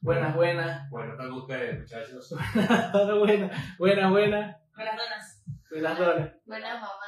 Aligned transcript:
Buenas, 0.00 0.36
buenas. 0.36 0.88
Bueno, 0.90 1.12
están 1.12 1.32
ustedes, 1.32 1.80
muchachos. 1.80 2.32
buenas, 3.18 3.18
buenas, 3.20 3.76
buenas, 3.78 4.10
buenas. 4.10 4.56
Buenas 4.76 4.96
donas. 4.96 5.44
Buenas 5.68 5.98
donas. 5.98 6.32
Buenas 6.46 6.74
mamás. 6.74 6.98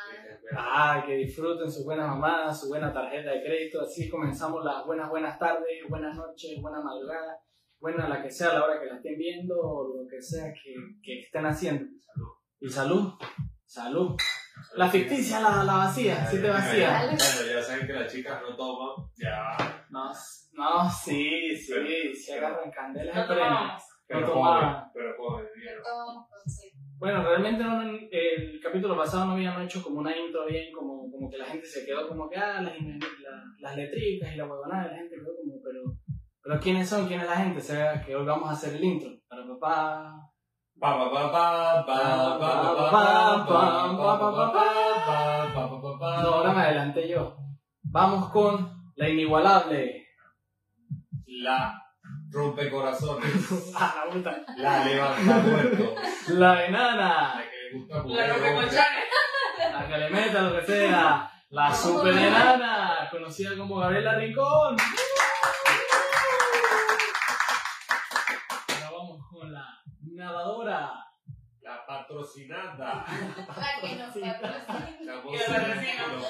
Ah, 0.56 1.04
que 1.06 1.14
disfruten 1.14 1.70
sus 1.70 1.84
buenas 1.84 2.08
mamadas, 2.08 2.60
su 2.60 2.68
buena 2.68 2.92
tarjeta 2.92 3.30
de 3.30 3.44
crédito. 3.44 3.80
Así 3.82 4.08
comenzamos 4.08 4.64
las 4.64 4.84
buenas, 4.84 5.08
buenas 5.08 5.38
tardes, 5.38 5.88
buenas 5.88 6.16
noches, 6.16 6.60
buena 6.60 6.80
madrugada. 6.80 7.38
Buena 7.78 8.08
la 8.08 8.22
que 8.22 8.30
sea, 8.30 8.54
la 8.54 8.64
hora 8.64 8.80
que 8.80 8.86
la 8.86 8.96
estén 8.96 9.16
viendo 9.16 9.54
o 9.58 10.02
lo 10.02 10.08
que 10.08 10.20
sea 10.20 10.52
que, 10.52 10.74
que 11.00 11.20
estén 11.20 11.46
haciendo. 11.46 11.84
Salud. 12.00 12.28
Y 12.58 12.68
salud. 12.68 13.12
Salud. 13.64 14.16
La 14.76 14.88
ficticia, 14.88 15.40
la, 15.40 15.64
la 15.64 15.72
vacía, 15.74 16.26
sí 16.26 16.40
te 16.40 16.48
vacía. 16.48 17.02
Bueno, 17.06 17.16
ya 17.52 17.62
saben 17.62 17.86
que 17.86 17.92
las 17.92 18.12
chicas 18.12 18.40
no 18.42 18.56
toman. 18.56 19.06
Ya. 19.16 19.56
No, 19.90 20.10
no, 20.52 20.90
sí, 20.90 21.56
sí, 21.56 22.14
si 22.14 22.32
agarran 22.32 22.70
candelas 22.70 23.14
No 23.16 23.26
tomamos. 23.26 23.82
Pero 24.06 24.20
No 24.20 24.26
tomaban. 24.32 24.84
pero 24.92 25.14
joven, 25.16 25.46
No. 25.84 26.26
Bueno, 26.98 27.22
realmente 27.22 27.62
no, 27.64 27.80
el 27.82 28.60
capítulo 28.62 28.96
pasado 28.96 29.24
no 29.26 29.32
habíamos 29.32 29.62
hecho 29.64 29.82
como 29.82 30.00
una 30.00 30.14
intro 30.16 30.46
bien, 30.46 30.70
como, 30.72 31.10
como 31.10 31.30
que 31.30 31.38
la 31.38 31.46
gente 31.46 31.64
se 31.66 31.86
quedó 31.86 32.06
como 32.08 32.28
que, 32.28 32.36
ah, 32.36 32.60
las, 32.60 32.74
la- 32.74 33.44
las 33.60 33.76
letricas 33.76 34.32
y 34.34 34.36
la 34.36 34.44
huevonada, 34.46 34.88
la 34.90 34.96
gente 34.96 35.14
quedó 35.16 35.34
como, 35.36 35.54
pero, 35.64 35.80
pero 36.42 36.60
¿quiénes 36.60 36.88
son? 36.88 37.06
¿Quién 37.06 37.20
es 37.20 37.26
la 37.26 37.36
gente? 37.36 37.58
O 37.58 37.62
sea, 37.62 38.02
que 38.04 38.14
hoy 38.16 38.26
vamos 38.26 38.48
a 38.50 38.52
hacer 38.52 38.74
el 38.76 38.84
intro. 38.84 39.10
Para 39.28 39.46
papá. 39.46 40.12
No, 46.22 46.34
ahora 46.34 46.52
me 46.52 46.62
adelanté 46.62 47.08
yo. 47.08 47.36
Vamos 47.82 48.30
con 48.30 48.92
la 48.96 49.08
inigualable. 49.08 50.06
La 51.26 51.82
rompecorazones. 52.30 53.72
la 54.56 54.84
levanta 54.84 55.38
muerto. 55.38 55.94
La 56.28 56.64
enana. 56.64 57.34
La 57.34 57.42
que 57.42 57.56
le 57.58 57.78
gusta. 57.78 58.02
La 58.06 58.26
rompecolchanes. 58.32 59.04
La 59.72 59.86
que 59.86 59.98
le 59.98 60.10
meta 60.10 60.42
lo 60.42 60.58
que 60.58 60.66
sea. 60.66 61.30
La 61.50 61.74
super 61.74 62.16
enana, 62.16 63.08
conocida 63.10 63.56
como 63.58 63.76
Gabriela 63.76 64.14
Rincón. 64.14 64.76
Nadadora. 70.20 70.92
La 71.62 71.84
patrocinada. 71.86 73.04
La 73.06 73.80
que 73.80 73.96
nos 73.96 74.14
patrocina. 74.16 74.40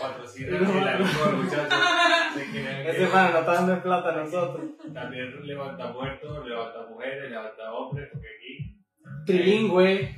Patrocina. 0.01 0.99
Nos 0.99 1.15
patrocina. 1.15 1.69
Que- 2.35 2.91
Ese 2.91 3.07
man 3.09 3.31
nos 3.33 3.41
está 3.41 3.53
dando 3.55 3.73
en 3.75 3.83
plata 3.83 4.09
a 4.09 4.13
nosotros. 4.17 4.65
También 4.93 5.47
levanta 5.47 5.87
muertos, 5.93 6.47
levanta 6.47 6.87
mujeres, 6.89 7.31
levanta 7.31 7.73
hombres, 7.73 8.09
porque 8.13 8.27
aquí. 8.27 8.83
Trilingüe. 9.27 10.17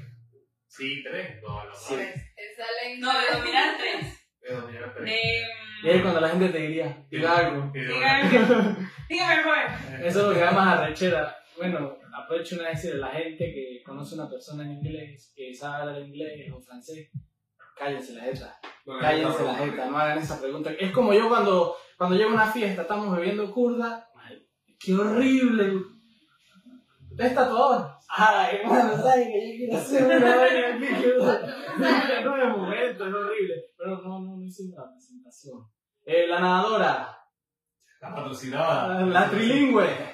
Sí, 0.67 1.03
tres. 1.03 1.43
No, 1.43 1.65
no, 1.65 1.75
Sí. 1.75 1.97
ley. 1.97 3.01
No, 3.01 3.13
de 3.13 3.37
dominar 3.39 3.77
tres. 3.77 4.19
De 4.41 4.55
dominar 4.57 4.95
tres. 4.95 5.05
De. 5.05 5.43
Y 5.83 5.91
ahí 5.91 6.01
cuando 6.01 6.21
la 6.21 6.29
gente 6.31 6.49
te 6.49 6.59
diría, 6.59 7.05
diga 7.11 7.37
algo. 7.39 7.71
Dígame, 7.75 9.43
joven. 9.43 9.67
Eso 10.05 10.21
es 10.21 10.27
lo 10.29 10.33
que 10.35 10.41
da 10.41 10.51
más 10.53 10.79
arrechera. 10.79 11.37
Bueno, 11.63 11.97
aprovecho 12.13 12.57
una 12.57 12.71
vez 12.71 12.85
a 12.93 12.97
la 12.97 13.07
gente 13.11 13.45
que 13.55 13.83
conoce 13.87 14.17
a 14.17 14.23
una 14.23 14.29
persona 14.29 14.65
en 14.65 14.73
inglés, 14.73 15.33
que 15.37 15.55
sabe 15.55 15.83
hablar 15.83 16.03
inglés 16.03 16.51
o 16.53 16.61
francés, 16.61 17.09
cállense 17.77 18.15
la 18.15 18.23
jeta. 18.25 18.59
Cállense 19.01 19.45
la 19.45 19.53
no, 19.53 19.59
jeta, 19.65 19.87
no 19.87 19.97
hagan 19.97 20.19
esa 20.19 20.41
pregunta. 20.41 20.73
Es 20.73 20.91
como 20.91 21.15
yo 21.15 21.29
cuando, 21.29 21.77
cuando 21.97 22.17
llego 22.17 22.31
a 22.31 22.35
una 22.35 22.47
fiesta, 22.51 22.83
estamos 22.83 23.17
bebiendo 23.17 23.49
kurda. 23.53 24.09
¡Qué 24.77 24.93
horrible! 24.93 25.83
¿Es 27.17 27.33
tatuador? 27.33 27.93
Ay, 28.09 28.57
hermano, 28.57 28.97
¿sabes 28.97 29.29
que 29.29 29.53
yo 29.53 29.57
quiero 29.59 29.77
hacer 29.79 30.05
una 30.05 30.37
vaina 30.37 30.75
aquí? 30.75 30.87
No 32.25 32.37
me 32.37 32.47
momento, 32.49 33.07
es 33.07 33.15
horrible. 33.15 33.55
Pero 33.79 34.03
no, 34.03 34.19
no, 34.19 34.37
no 34.37 34.43
hice 34.45 34.65
una 34.65 34.91
presentación. 34.91 35.65
Eh, 36.05 36.27
la 36.27 36.41
nadadora, 36.41 37.17
La 38.01 38.15
patrocinada. 38.15 39.07
la 39.07 39.31
trilingüe, 39.31 40.12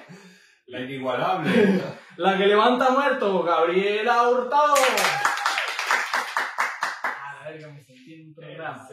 La 0.69 0.81
inigualable. 0.81 1.81
la 2.17 2.37
que 2.37 2.45
levanta 2.45 2.91
muertos, 2.91 3.43
Gabriela 3.43 4.29
Hurtado. 4.29 4.75
A 7.03 7.43
la 7.43 7.49
verga, 7.49 7.69
me 7.69 7.83
sentí 7.83 8.13
en 8.13 8.27
un 8.27 8.35
programa. 8.35 8.87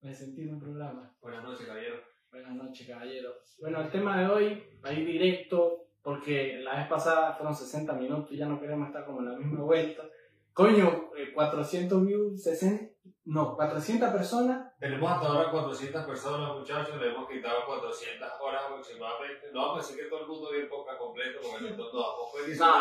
Me 0.00 0.14
sentí 0.14 0.42
en 0.42 0.54
un 0.54 0.60
programa. 0.60 1.12
Buenas 1.20 1.42
noches, 1.42 1.66
caballero. 1.66 1.96
Buenas 2.30 2.54
noches, 2.54 2.86
caballero. 2.86 3.34
Bueno, 3.58 3.80
el 3.80 3.90
tema 3.90 4.20
de 4.20 4.28
hoy 4.28 4.62
va 4.84 4.90
a 4.90 4.92
ir 4.92 5.04
directo, 5.04 5.88
porque 6.02 6.58
la 6.62 6.76
vez 6.76 6.86
pasada 6.86 7.34
fueron 7.34 7.56
60 7.56 7.92
minutos 7.94 8.30
y 8.30 8.36
ya 8.36 8.46
no 8.46 8.60
queremos 8.60 8.86
estar 8.86 9.04
como 9.04 9.18
en 9.18 9.32
la 9.32 9.36
misma 9.36 9.64
vuelta. 9.64 10.04
Coño, 10.52 11.10
eh, 11.16 11.32
400 11.34 12.06
views, 12.06 12.40
60, 12.40 12.91
no, 13.24 13.56
400 13.56 14.10
personas. 14.12 14.72
Tenemos 14.78 15.10
hasta 15.10 15.26
ahora 15.28 15.50
400 15.50 16.04
personas, 16.06 16.56
muchachos. 16.56 17.00
Le 17.00 17.08
hemos 17.12 17.28
quitado 17.28 17.64
400 17.66 18.28
horas 18.40 18.62
aproximadamente. 18.64 19.50
No 19.52 19.60
vamos 19.60 19.78
a 19.78 19.80
decir 19.86 20.04
que 20.04 20.10
todo 20.10 20.20
el 20.22 20.26
mundo 20.28 20.50
vio 20.50 20.68
poca 20.68 20.96
completo, 20.98 21.38
porque 21.42 21.64
nosotros 21.70 21.92
tampoco 21.92 22.38
es 22.38 22.58
No. 22.58 22.74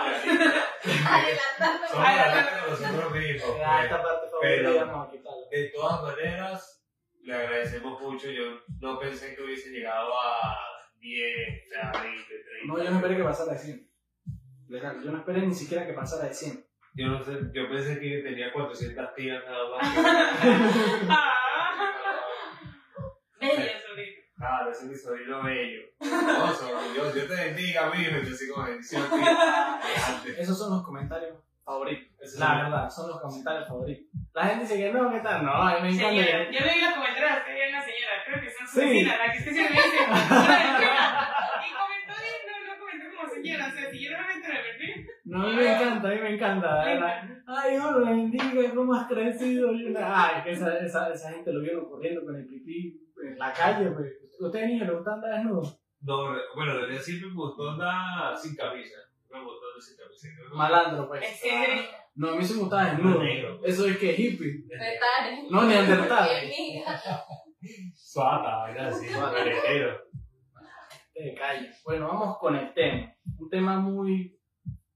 Adelantando. 1.06 1.88
Somos 1.88 2.04
la 2.04 2.34
gente 2.34 2.56
de 2.56 2.70
nosotros 2.70 3.12
mismos. 3.14 3.58
Ah, 3.64 3.78
pues. 3.78 3.84
esta 3.86 4.04
parte 4.04 4.28
pero- 4.42 4.70
favorita 4.74 4.92
vamos 4.92 5.08
a 5.08 5.12
quitarla. 5.12 5.46
De 5.52 5.70
todas 5.70 6.02
maneras, 6.04 6.84
le 7.22 7.34
agradecemos 7.36 8.02
mucho. 8.02 8.30
Yo 8.30 8.44
no 8.80 9.00
pensé 9.00 9.36
que 9.36 9.44
hubiese 9.44 9.70
llegado 9.70 10.10
a 10.20 10.58
10, 11.00 11.66
o 11.66 11.70
sea, 11.70 11.92
20, 12.02 12.26
30. 12.26 12.44
No, 12.68 12.84
yo 12.84 12.90
no 12.90 12.96
esperé 12.98 13.18
que 13.18 13.24
pasara 13.24 13.54
de 13.54 13.60
100. 13.60 13.92
Legal, 14.70 15.04
yo 15.04 15.12
no 15.12 15.18
esperé 15.20 15.42
ni 15.46 15.54
siquiera 15.54 15.86
que 15.86 15.94
pasara 15.94 16.28
de 16.28 16.34
100. 16.34 16.66
Yo 16.94 17.08
no 17.08 17.24
sé, 17.24 17.32
yo 17.54 17.70
pensé 17.70 18.00
que 18.00 18.18
tenía 18.22 18.52
400 18.52 19.16
tías 19.16 19.44
nada 19.46 19.70
más. 19.70 19.96
Bello, 23.40 23.72
sobrino. 23.88 24.22
Claro, 24.38 24.72
ese 24.72 24.84
es 24.86 24.90
mi 24.90 24.96
sobrino 24.96 25.44
bello. 25.44 25.82
No, 26.00 26.54
sobrino, 26.54 26.94
Dios, 26.94 27.14
Dios 27.14 27.28
te 27.28 27.36
bendiga, 27.36 27.90
mijo. 27.90 28.12
Yo 28.24 28.34
así 28.34 28.50
como 28.50 28.66
bendición, 28.68 29.04
tío. 29.10 30.34
Esos 30.38 30.58
son 30.58 30.72
los 30.72 30.84
comentarios 30.84 31.38
favoritos. 31.64 32.08
Esos 32.20 32.40
La 32.40 32.48
son- 32.48 32.58
verdad, 32.58 32.90
son 32.90 33.10
los 33.10 33.22
comentarios 33.22 33.68
favoritos. 33.68 34.06
La 34.34 34.46
gente 34.46 34.64
dice 34.64 34.78
que 34.78 34.92
no, 34.94 35.12
¿qué 35.12 35.20
tal? 35.20 35.46
No, 35.46 35.52
a 35.54 35.76
mí 35.80 35.82
me 35.82 35.90
encanta. 35.96 36.10
Señora, 36.24 36.52
yo 36.52 36.60
leí 36.66 36.82
los 36.82 36.94
comentarios 36.94 37.44
que 37.46 37.52
había 37.52 37.70
una 37.70 37.82
señora, 37.84 38.14
creo 38.26 38.42
que 38.42 38.50
son 38.52 38.68
su 38.68 38.80
Sí. 38.80 38.86
vecina, 38.86 39.18
la 39.18 39.32
que 39.32 39.38
haciendo 39.40 39.62
dice, 39.62 39.72
y 41.68 41.72
comentó 41.74 42.14
no, 42.48 42.54
no 42.68 42.74
comentó 42.80 43.06
como 43.16 43.30
señora, 43.34 43.68
o 43.68 43.72
sea, 43.72 43.90
si 43.92 43.98
yo 44.04 44.10
no 44.18 44.28
me 44.28 44.34
entero 44.34 44.54
del 44.54 44.64
perfil, 44.64 45.08
No, 45.32 45.44
a 45.44 45.48
mí 45.48 45.56
me 45.56 45.74
encanta, 45.74 46.08
a 46.10 46.12
mí 46.12 46.20
me 46.22 46.34
encanta. 46.36 46.84
verdad. 46.86 47.24
Ay, 47.48 47.72
Dios 47.72 47.92
lo 47.92 48.06
bendiga, 48.06 48.76
cómo 48.76 48.94
has 48.94 49.08
crecido. 49.08 49.72
Y 49.74 49.86
una- 49.86 50.26
Ay, 50.28 50.44
que 50.44 50.52
esa, 50.52 50.78
esa, 50.78 51.10
esa 51.14 51.32
gente 51.32 51.54
lo 51.54 51.62
vieron 51.62 51.90
corriendo 51.90 52.26
con 52.26 52.36
el 52.36 52.46
pipí 52.46 53.00
en 53.24 53.40
la 53.40 53.54
calle. 53.54 53.92
Pues. 53.92 54.12
¿Ustedes 54.40 54.68
niños 54.68 54.88
les 54.88 54.96
gustan 54.98 55.14
andar 55.16 55.36
desnudos? 55.38 55.80
No, 56.02 56.18
bueno, 56.56 56.72
en 56.74 56.78
realidad 56.80 57.02
siempre 57.02 57.30
me 57.30 57.36
gustó 57.36 57.70
andar 57.70 58.36
sin 58.38 58.56
camisa. 58.56 58.98
Me 59.30 59.40
gustó 59.42 59.68
andar 59.68 59.82
sin 59.82 59.98
camisa. 59.98 60.56
Malandro, 60.56 61.08
pues. 61.08 61.24
es 61.24 61.42
que 61.42 61.86
No, 62.16 62.32
a 62.32 62.36
mí 62.36 62.44
se 62.44 62.56
me 62.56 62.60
gustaba 62.62 62.86
desnudo. 62.86 63.20
Eso 63.64 63.88
es 63.88 63.98
que 63.98 64.12
hippie. 64.12 64.66
No, 65.50 65.64
neandertal. 65.64 66.28
Suata, 67.96 68.58
vaina 68.58 68.88
así. 68.88 69.08
Te 71.14 71.34
calles. 71.36 71.82
Bueno, 71.86 72.08
vamos 72.08 72.38
con 72.40 72.56
el 72.56 72.74
tema. 72.74 73.14
Un 73.38 73.50
tema 73.50 73.80
muy, 73.80 74.36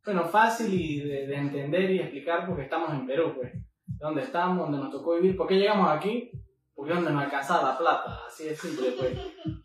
bueno, 0.06 0.26
fácil 0.26 0.74
y 0.74 1.00
de, 1.02 1.28
de 1.28 1.36
entender 1.36 1.90
y 1.92 2.00
explicar 2.00 2.46
porque 2.46 2.64
estamos 2.64 2.92
en 2.92 3.08
Perú, 3.08 3.34
pues. 3.36 3.52
Donde 3.88 4.22
estamos, 4.22 4.60
donde 4.60 4.78
nos 4.78 4.92
tocó 4.92 5.16
vivir. 5.16 5.36
¿Por 5.36 5.48
qué 5.48 5.56
llegamos 5.56 5.90
aquí? 5.90 6.32
Porque 6.76 6.92
es 6.92 6.98
donde 6.98 7.12
nos 7.12 7.24
alcanzaba 7.24 7.72
la 7.72 7.78
plata. 7.78 8.20
Así 8.28 8.46
de 8.46 8.56
simple, 8.56 8.94
pues. 8.98 9.18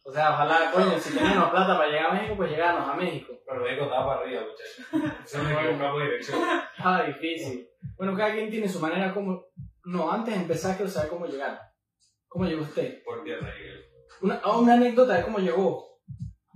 O 0.04 0.12
sea, 0.12 0.32
ojalá, 0.32 0.70
coño, 0.72 0.98
si 0.98 1.16
teníamos 1.16 1.50
plata 1.50 1.76
para 1.76 1.90
llegar 1.90 2.10
a 2.10 2.14
México, 2.14 2.36
pues 2.36 2.50
llegarnos 2.50 2.88
a 2.88 2.94
México. 2.94 3.34
Pero 3.46 3.62
me 3.62 3.72
estaba 3.72 4.06
para 4.06 4.20
arriba, 4.20 4.42
muchachos. 4.42 5.24
Eso 5.24 5.42
me 5.42 5.52
equivocamos 5.52 5.98
de 5.98 6.04
dirección. 6.04 6.38
Ah, 6.78 7.02
difícil. 7.06 7.68
Bueno, 7.96 8.16
cada 8.16 8.32
quien 8.32 8.50
tiene 8.50 8.68
su 8.68 8.80
manera 8.80 9.12
como... 9.12 9.44
No, 9.84 10.10
antes 10.10 10.34
de 10.34 10.40
empezar 10.42 10.76
quiero 10.76 10.90
saber 10.90 11.10
cómo 11.10 11.26
llegar. 11.26 11.60
¿Cómo 12.28 12.44
llegó 12.44 12.62
usted? 12.62 13.02
Por 13.04 13.24
tierra 13.24 13.52
llegué. 13.54 13.90
Una, 14.22 14.40
una 14.56 14.74
anécdota 14.74 15.14
de 15.14 15.24
cómo 15.24 15.38
llegó. 15.38 15.98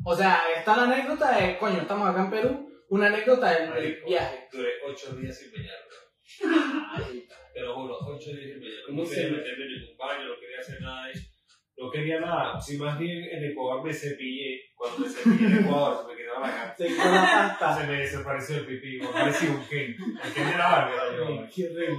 O 0.04 0.14
sea, 0.14 0.42
está 0.56 0.76
la 0.76 0.84
anécdota 0.84 1.36
de, 1.36 1.58
coño, 1.58 1.80
estamos 1.80 2.08
acá 2.08 2.24
en 2.24 2.30
Perú, 2.30 2.68
Una 2.88 3.06
anécdota 3.06 3.50
del, 3.50 3.60
del 3.62 3.70
Marico, 3.70 4.06
viaje. 4.08 4.48
Duré 4.52 4.70
ocho 4.86 5.16
días 5.16 5.38
sin 5.38 5.52
bañarme. 5.52 7.24
Te 7.52 7.60
lo 7.60 7.74
juro, 7.74 7.98
ocho 8.00 8.30
días 8.30 8.44
sin 8.44 8.60
bañarme. 8.60 8.84
¿Cómo 8.86 9.02
No 9.02 9.08
quería 9.08 9.30
meterme 9.30 9.64
en 9.64 9.72
ningún 9.72 9.96
baño, 9.96 10.24
no 10.28 10.34
quería 10.40 10.58
hacer 10.60 10.80
nada 10.80 11.06
de 11.06 11.12
eso. 11.12 11.28
No 11.76 11.90
quería 11.90 12.20
nada. 12.20 12.60
Si 12.60 12.76
más 12.78 12.98
bien 12.98 13.24
en 13.24 13.50
Ecuador 13.50 13.84
me 13.84 13.92
cepillé. 13.92 14.60
Cuando 14.76 14.98
me 14.98 15.08
cepillé 15.08 15.46
en 15.46 15.64
Ecuador 15.64 16.02
se 16.06 16.12
me 16.12 16.16
quedaba 16.16 16.40
la 16.46 16.52
cara. 16.54 16.74
Se 16.76 16.90
la 16.90 17.58
pasta. 17.58 17.80
Se 17.80 17.86
me 17.88 17.98
desapareció 17.98 18.56
el 18.58 18.66
pipí. 18.66 18.98
Me 19.00 19.08
parecía 19.08 19.50
un 19.50 19.66
Ken. 19.66 19.96
El 20.22 20.32
Ken 20.32 20.50
de 20.50 20.58
la 20.58 20.68
barba. 20.70 20.94
era 20.94 21.22
horrible. 21.22 21.48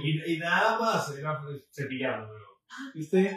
Y, 0.02 0.34
y 0.34 0.38
nada 0.38 0.78
más. 0.78 1.18
Era 1.18 1.38
cepillando. 1.70 2.32
¿Y 2.94 3.02
usted? 3.02 3.32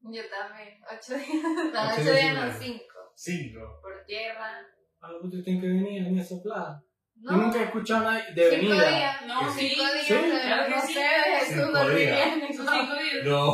Yo 0.00 0.22
también. 0.30 0.80
Ocho 0.90 1.14
días. 1.18 1.42
No, 1.42 1.82
Ocho 1.82 2.00
ocho 2.00 2.12
días 2.14 2.34
no, 2.34 2.58
cinco. 2.60 3.12
Cinco. 3.14 3.80
Por 3.82 4.04
tierra. 4.06 4.66
Algo 5.00 5.24
usted 5.24 5.42
tiene 5.44 5.60
que 5.60 5.66
venir, 5.68 6.04
venir 6.04 6.20
a 6.20 6.24
soplar. 6.24 6.76
No. 7.20 7.32
Yo 7.32 7.36
nunca 7.38 7.58
he 7.60 7.64
escuchado 7.64 8.08
a 8.08 8.12
nadie 8.12 8.32
de 8.34 8.50
Cinco 8.50 8.68
venida. 8.70 8.88
días. 8.88 9.26
No, 9.26 9.52
Sí. 9.52 9.68
Cinco 9.68 9.82
días. 9.92 10.06
Sí, 10.06 10.14
claro 10.46 10.64
que 10.68 10.70
no 10.76 10.80
sí. 10.82 10.92
sé, 10.94 11.06
Jesús 11.38 11.54
Cinco 11.54 11.70
no 11.72 11.88
días. 11.88 11.96
viene. 12.36 12.54
Sus 12.54 12.70
cinco 12.70 12.94
días. 12.94 13.24
No. 13.24 13.46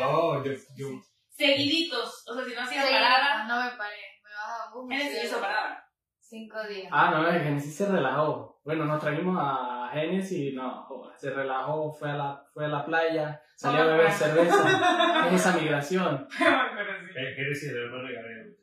No, 0.00 0.44
yo, 0.44 0.52
yo, 0.76 0.86
Seguiditos. 1.30 2.24
O 2.28 2.34
sea, 2.34 2.44
si 2.44 2.54
no 2.54 2.60
hacía 2.62 2.82
parada, 2.82 3.44
No 3.46 3.64
me 3.64 3.76
paré. 3.76 3.96
Me 4.24 4.30
bajaba 4.30 4.74
un 4.80 4.88
bus. 4.88 4.96
Genesis 4.96 5.24
hizo 5.24 5.40
parada. 5.40 5.84
Cinco 6.20 6.56
días. 6.68 6.88
Ah, 6.90 7.10
no, 7.10 7.28
el 7.28 7.42
Genesis 7.42 7.74
se 7.76 7.86
relajó. 7.86 8.60
Bueno, 8.64 8.84
nos 8.84 9.00
trajimos 9.00 9.36
a 9.40 9.90
Genesis 9.92 10.52
y 10.52 10.56
no, 10.56 10.84
joder, 10.84 11.18
se 11.18 11.30
relajó, 11.30 11.92
fue 11.92 12.10
a 12.10 12.14
la, 12.14 12.44
fue 12.54 12.64
a 12.64 12.68
la 12.68 12.86
playa, 12.86 13.42
salió 13.56 13.82
a 13.82 13.86
beber 13.86 14.10
cerveza. 14.12 15.26
Es 15.28 15.34
esa 15.34 15.56
migración. 15.56 16.28
¿Qué 16.38 17.42
decir 17.42 17.70
el 17.72 17.84
hermano 17.84 18.08
de 18.08 18.14
Gabriel? 18.14 18.56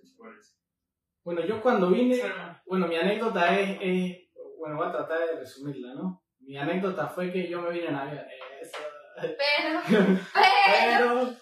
Bueno, 1.32 1.46
yo 1.46 1.62
cuando 1.62 1.92
vine, 1.92 2.20
bueno, 2.66 2.88
mi 2.88 2.96
anécdota 2.96 3.56
es, 3.60 3.78
es- 3.80 4.18
bueno, 4.58 4.78
voy 4.78 4.88
a 4.88 4.92
tratar 4.92 5.20
de 5.20 5.40
resumirla, 5.40 5.94
¿no? 5.94 6.24
Mi 6.40 6.58
anécdota 6.58 7.06
fue 7.08 7.32
que 7.32 7.48
yo 7.48 7.62
me 7.62 7.70
vine 7.70 7.86
en 7.90 7.96
avión. 7.96 8.26
Eso. 8.60 8.78
Pero, 9.22 9.80
pero. 9.88 10.18
Pero, 10.34 11.36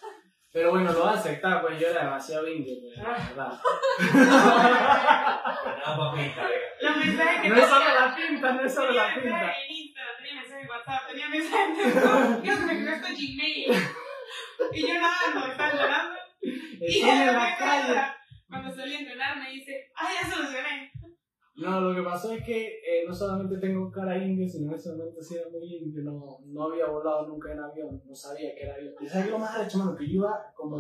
pero 0.52 0.72
bueno, 0.72 0.92
lo 0.92 1.00
voy 1.00 1.08
a 1.08 1.14
aceptar, 1.14 1.62
pues 1.62 1.80
yo 1.80 1.88
era 1.88 2.04
demasiado 2.04 2.46
indio, 2.50 2.74
pues, 2.82 2.98
la 2.98 3.14
verdad. 3.14 3.60
Nada 5.78 5.98
más 5.98 6.16
pinta. 6.20 6.50
Los 6.82 6.98
mensajes 6.98 7.42
que 7.42 7.50
No 7.50 7.56
es 7.56 7.66
solo 7.66 7.86
tenía- 7.86 8.00
la 8.02 8.16
pinta, 8.16 8.52
no 8.52 8.62
es 8.66 8.74
solo 8.76 8.88
tenía 8.88 9.04
la 9.04 9.14
pinta. 9.16 9.30
mensajes 9.30 9.64
en 9.70 9.76
Instagram, 9.76 10.16
tenía 10.18 10.62
en 10.62 10.70
WhatsApp, 10.70 11.08
tenía 11.10 11.30
mensajes 11.30 11.80
en 11.86 11.92
Facebook. 11.94 12.42
Creo 12.44 12.58
que 12.58 12.66
me 12.66 12.82
creó 12.82 12.94
hasta 12.96 13.10
Gmail. 13.10 13.74
Y 14.74 14.82
yo 14.88 14.94
nada, 15.00 15.34
no 15.34 15.48
estaba 15.48 15.74
llorando. 15.74 16.20
Y 16.42 17.00
Estoy 17.00 17.10
en 17.10 17.26
la 17.34 17.58
calle. 17.58 18.02
Cuando 18.50 18.72
salí 18.72 18.96
a 18.96 19.00
entrenar, 19.00 19.38
me 19.38 19.52
dice, 19.52 19.92
ah, 19.96 20.08
ya 20.14 20.30
solucioné. 20.30 20.92
No, 21.56 21.82
lo 21.82 21.96
que 21.96 22.04
pasó 22.04 22.32
es 22.34 22.44
que 22.44 22.68
eh, 22.68 23.04
no 23.08 23.14
solamente 23.14 23.58
tengo 23.58 23.90
cara 23.92 24.16
indio, 24.16 24.48
sino 24.48 24.70
en 24.70 24.78
ese 24.78 24.92
momento 24.92 25.20
sí 25.20 25.36
era 25.36 25.50
muy 25.50 25.66
indio, 25.66 26.04
no, 26.04 26.38
no 26.46 26.64
había 26.66 26.86
volado 26.86 27.28
nunca 27.28 27.52
en 27.52 27.60
avión, 27.60 28.00
no 28.06 28.14
sabía 28.14 28.54
que 28.54 28.64
era 28.64 28.76
avión. 28.76 28.94
Y 29.02 29.08
sabes 29.08 29.32
lo 29.32 29.40
más 29.40 29.56
arrecho, 29.56 29.80
mano, 29.80 29.96
que 29.96 30.06
yo 30.06 30.18
iba 30.18 30.54
como, 30.56 30.78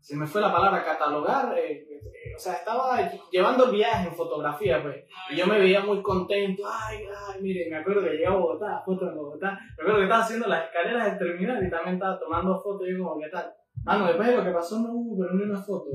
se 0.00 0.16
me 0.16 0.26
fue 0.26 0.40
la 0.40 0.50
palabra, 0.50 0.82
catalogar, 0.82 1.56
eh, 1.58 1.72
eh, 1.72 2.34
o 2.34 2.38
sea, 2.38 2.54
estaba 2.54 2.98
llevando 3.30 3.66
el 3.66 3.72
viaje 3.72 4.08
en 4.08 4.14
fotografía, 4.14 4.82
pues, 4.82 4.96
y 5.30 5.36
yo 5.36 5.46
me 5.46 5.58
veía 5.58 5.84
muy 5.84 6.00
contento, 6.00 6.62
ay, 6.66 7.04
ay, 7.28 7.42
mire, 7.42 7.68
me 7.68 7.76
acuerdo 7.76 8.02
que 8.02 8.12
llegué 8.12 8.26
a 8.26 8.30
Bogotá, 8.30 8.82
foto 8.86 9.10
en 9.10 9.14
Bogotá, 9.14 9.58
me 9.76 9.82
acuerdo 9.82 9.98
que 9.98 10.04
estaba 10.04 10.24
haciendo 10.24 10.48
las 10.48 10.64
escaleras 10.64 11.04
del 11.04 11.18
terminal 11.18 11.66
y 11.66 11.70
también 11.70 11.96
estaba 11.96 12.18
tomando 12.18 12.58
fotos, 12.62 12.88
y 12.88 12.92
yo 12.96 13.04
como, 13.04 13.20
¿qué 13.20 13.28
tal? 13.28 13.52
Mano, 13.84 14.06
después 14.06 14.26
de 14.26 14.36
lo 14.36 14.44
que 14.44 14.52
pasó 14.52 14.80
no 14.80 14.94
hubo, 14.94 15.22
pero 15.22 15.34
ni 15.34 15.42
una 15.42 15.60
foto, 15.60 15.90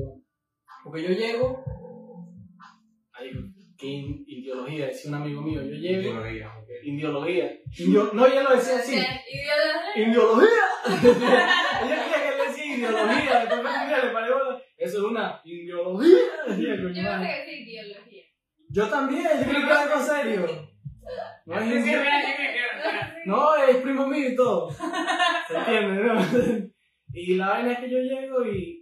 porque 0.84 1.02
yo 1.02 1.08
llego, 1.10 1.64
ahí, 3.12 3.30
qué 3.76 3.86
in- 3.86 4.24
ideología, 4.26 4.86
decía 4.86 5.10
un 5.10 5.16
amigo 5.16 5.42
mío, 5.42 5.62
yo 5.62 5.70
llego, 5.74 6.00
Ideología, 6.00 6.48
ok. 6.58 6.68
ideología, 6.84 7.50
Indio- 7.78 8.10
no, 8.12 8.26
ella 8.26 8.42
lo 8.42 8.56
decía 8.56 8.76
así, 8.78 8.94
ideología, 9.96 10.64
ella 11.84 12.04
quería 12.04 12.22
que 12.30 12.36
le 12.36 12.46
decía 12.48 12.76
ideología, 12.76 13.40
después 13.40 13.60
un 13.60 13.88
día 13.88 14.04
le 14.04 14.12
bola, 14.12 14.62
eso 14.76 14.98
es 14.98 15.04
una 15.04 15.40
ideología, 15.44 16.18
Yo 16.48 16.54
creo 16.54 16.92
que 16.92 17.00
es 17.00 17.48
ideología. 17.68 18.22
yo 18.70 18.88
también, 18.88 19.22
yo 19.22 19.46
creo 19.50 19.66
que 19.66 19.72
es 19.72 19.78
algo 19.78 20.00
serio, 20.00 20.68
no 21.46 21.58
es. 21.60 21.84
No, 23.24 23.56
es 23.56 23.76
primo 23.76 24.06
mío 24.06 24.28
y 24.28 24.36
todo. 24.36 24.70
¿Se 24.70 25.56
entiende, 25.56 26.02
no? 26.04 26.68
Y 27.14 27.34
la 27.36 27.48
vaina 27.48 27.72
es 27.72 27.78
que 27.80 27.90
yo 27.90 27.98
llego 27.98 28.44
y. 28.46 28.77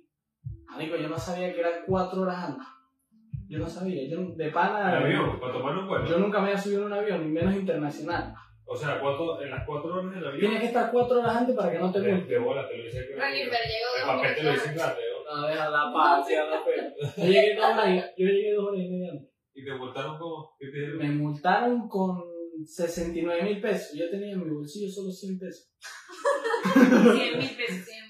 Marico, 0.77 0.97
yo 0.97 1.09
no 1.09 1.19
sabía 1.19 1.55
que 1.55 1.61
eran 1.61 1.73
cuatro 1.87 2.23
horas 2.23 2.45
antes. 2.49 2.67
Yo 3.49 3.59
no 3.59 3.67
sabía. 3.67 4.07
Yo 4.09 4.35
de 4.37 4.51
pana. 4.51 4.91
¿El 4.91 5.05
avión? 5.05 5.41
¿Para 5.41 5.53
tomar 5.55 5.79
un 5.79 5.89
vuelo? 5.89 6.05
Yo 6.05 6.19
nunca 6.19 6.41
me 6.41 6.49
había 6.49 6.59
subido 6.59 6.83
en 6.83 6.87
un 6.87 6.93
avión, 6.93 7.23
ni 7.23 7.33
menos 7.33 7.55
internacional. 7.55 8.35
O 8.67 8.77
sea, 8.77 9.01
¿cuánto, 9.01 9.41
en 9.41 9.51
las 9.51 9.65
cuatro 9.65 9.95
horas 9.95 10.15
del 10.15 10.27
avión. 10.27 10.41
Tienes 10.41 10.61
que 10.61 10.67
estar 10.67 10.91
cuatro 10.91 11.21
horas 11.21 11.37
antes 11.37 11.57
para 11.57 11.73
que 11.73 11.79
no 11.79 11.91
te 11.91 12.01
multen. 12.01 12.45
bola, 12.45 12.69
te 12.69 12.77
lo 12.77 12.85
dicen 12.85 13.05
gratis. 13.15 13.49
pero 13.49 13.65
llegó 13.65 13.89
El 13.95 14.07
dos 14.07 14.17
papel 14.17 14.35
te 14.35 14.43
lo 14.43 14.53
dicen 14.53 14.75
gratis, 14.75 15.05
¿no? 15.13 15.41
No, 15.41 15.47
deja 15.47 15.71
la 15.71 16.51
la 16.51 16.63
fe. 16.63 17.23
Yo 17.23 17.27
llegué 17.27 17.55
dos 17.55 17.65
horas 17.65 17.89
y, 17.89 18.23
yo 18.23 18.29
llegué 18.29 18.55
dos 18.55 18.67
horas 18.67 18.81
y 18.81 18.91
media 18.91 19.13
antes. 19.13 19.31
Y 19.55 19.65
te 19.65 19.75
multaron 19.75 20.19
como. 20.19 20.57
¿Qué 20.59 20.67
te 20.67 20.79
dieron? 20.79 20.99
Me 20.99 21.09
multaron 21.11 21.89
con 21.89 22.23
69 22.67 23.43
mil 23.45 23.61
pesos. 23.63 23.97
Yo 23.97 24.11
tenía 24.11 24.35
en 24.35 24.45
mi 24.45 24.55
bolsillo 24.55 24.91
solo 24.91 25.11
100 25.11 25.39
pesos. 25.39 25.73
100 26.75 27.39
mil 27.39 27.57
pesos. 27.57 27.85
Cien 27.87 28.05
mil. 28.05 28.06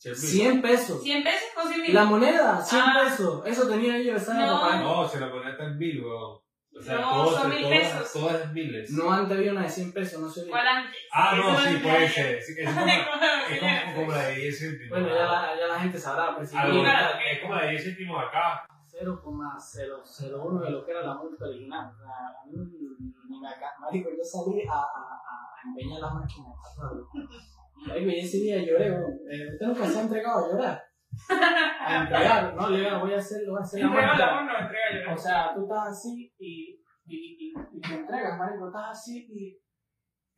100 0.00 0.62
pesos. 0.62 1.02
100 1.02 1.22
pesos 1.22 1.48
o 1.62 1.68
100 1.68 1.82
mil. 1.82 1.94
La 1.94 2.04
moneda, 2.04 2.60
100 2.62 2.82
Ah. 2.82 3.00
pesos. 3.04 3.42
Eso 3.46 3.68
tenía 3.68 3.98
yo, 3.98 4.18
¿sabes? 4.18 4.46
No. 4.46 4.60
papá? 4.60 4.76
No, 4.80 5.06
se 5.06 5.20
la 5.20 5.26
moneda 5.28 5.50
está 5.50 5.64
en 5.64 5.76
mil, 5.78 6.02
weón. 6.02 6.40
O 6.72 6.80
sea, 6.82 6.94
No, 7.00 7.10
todos, 7.24 7.40
son 7.40 7.50
mil 7.50 7.62
todas, 7.62 7.78
pesos. 7.78 8.12
todas 8.12 8.40
las 8.40 8.52
miles. 8.52 8.90
No, 8.92 9.12
antes 9.12 9.36
había 9.36 9.50
una 9.52 9.62
de 9.62 9.68
100 9.68 9.92
pesos, 9.92 10.20
no 10.22 10.30
sé. 10.30 10.46
¿Cuál 10.48 10.66
antes? 10.66 11.00
Ah, 11.12 11.34
no, 11.36 11.58
sí, 11.60 11.74
es 11.74 11.82
puede 11.82 12.00
de- 12.00 12.08
ser. 12.08 12.40
Sí, 12.42 12.52
es 12.58 12.64
como, 12.74 12.86
es 12.86 13.58
como, 13.58 13.94
como 13.96 14.12
la 14.12 14.22
de 14.28 14.34
10 14.36 14.58
céntimos. 14.58 14.88
Bueno, 14.88 15.08
ya 15.14 15.24
la, 15.26 15.56
ya 15.58 15.66
la 15.66 15.80
gente 15.80 15.98
sabrá, 15.98 16.34
pues 16.36 16.48
si 16.50 16.56
Algo- 16.56 16.80
Claro. 16.82 17.18
es 17.30 17.40
como 17.40 17.54
la 17.56 17.62
de 17.64 17.70
10 17.72 17.84
céntimos 17.84 18.22
acá. 18.24 18.64
0,001 18.86 20.60
de 20.60 20.70
lo 20.70 20.84
que 20.84 20.90
era 20.92 21.02
la 21.02 21.14
multa 21.14 21.44
original. 21.44 21.90
O 21.92 21.98
sea, 21.98 22.10
a 22.28 22.46
mí 22.46 22.56
ni 23.28 23.40
me 23.40 23.48
acá. 23.48 23.74
Marico, 23.80 24.08
yo 24.10 24.22
salí 24.24 24.62
a, 24.66 24.72
a, 24.72 24.76
a, 24.76 25.54
a 25.56 25.68
empeñar 25.68 26.00
las 26.00 26.14
máquinas. 26.14 26.54
Marico, 27.86 28.10
y 28.10 28.18
ese 28.20 28.38
día 28.38 28.58
lloré. 28.62 28.86
Eh, 28.88 29.52
¿Usted 29.52 29.66
nunca 29.66 29.86
se 29.86 29.98
ha 29.98 30.02
entregado 30.02 30.44
a 30.46 30.48
llorar? 30.52 30.82
A 31.80 32.02
entregar, 32.02 32.54
no, 32.54 32.70
le 32.70 32.94
voy 32.98 33.12
a 33.12 33.16
hacer, 33.16 33.42
lo 33.44 33.52
voy 33.52 33.60
a 33.60 33.64
hacer 33.64 33.80
la 33.80 33.86
Entrega 33.88 34.16
la 34.18 34.32
mano, 34.34 34.52
entrega. 34.60 35.12
O 35.14 35.18
sea, 35.18 35.52
tú 35.54 35.62
estás 35.62 35.88
así 35.88 36.32
y, 36.38 36.80
y, 37.06 37.16
y, 37.16 37.52
y 37.72 37.80
te 37.80 37.94
entregas, 37.94 38.38
marico, 38.38 38.68
estás 38.68 38.90
así 38.90 39.26
y 39.28 39.58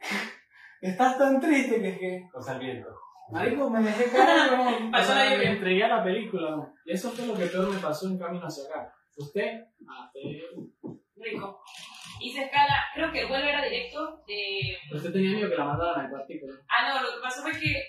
estás 0.81 1.19
tan 1.19 1.41
triste 1.41 1.81
que 1.81 1.89
es 1.91 1.99
que, 1.99 2.29
Con 2.33 2.43
Sarmiento. 2.43 2.89
marico, 3.31 3.69
me 3.69 3.83
dejé 3.83 4.11
caer, 4.11 4.53
weón. 4.59 4.89
O 4.89 4.91
Pasó 4.93 5.15
la 5.15 5.21
sea, 5.21 5.31
me 5.31 5.37
lluvia. 5.37 5.51
entregué 5.53 5.85
a 5.85 5.89
la 5.97 6.05
película, 6.05 6.57
weón. 6.57 6.73
Y 6.87 6.93
eso 6.93 7.11
fue 7.11 7.27
lo 7.27 7.35
que 7.35 7.47
peor 7.47 7.69
me 7.69 7.79
pasó 7.79 8.09
en 8.09 8.19
camino 8.19 8.47
hacia 8.47 8.65
acá. 8.65 8.95
Usted, 9.17 9.61
ah, 9.89 10.11
eh, 10.15 10.41
Rico. 11.17 11.61
Hice 12.23 12.45
escala, 12.45 12.87
creo 12.95 13.11
que 13.11 13.23
el 13.23 13.27
vuelo 13.27 13.45
era 13.45 13.65
directo 13.65 14.23
de... 14.27 14.79
usted 14.95 15.13
tenía 15.13 15.33
miedo 15.33 15.51
que 15.51 15.57
la 15.57 15.65
mataran 15.65 16.05
al 16.05 16.11
cuartico, 16.11 16.47
¿no? 16.47 16.55
Ah, 16.69 16.89
no, 16.89 17.03
lo 17.03 17.17
que 17.17 17.21
pasó 17.21 17.43
fue 17.43 17.53
que 17.59 17.85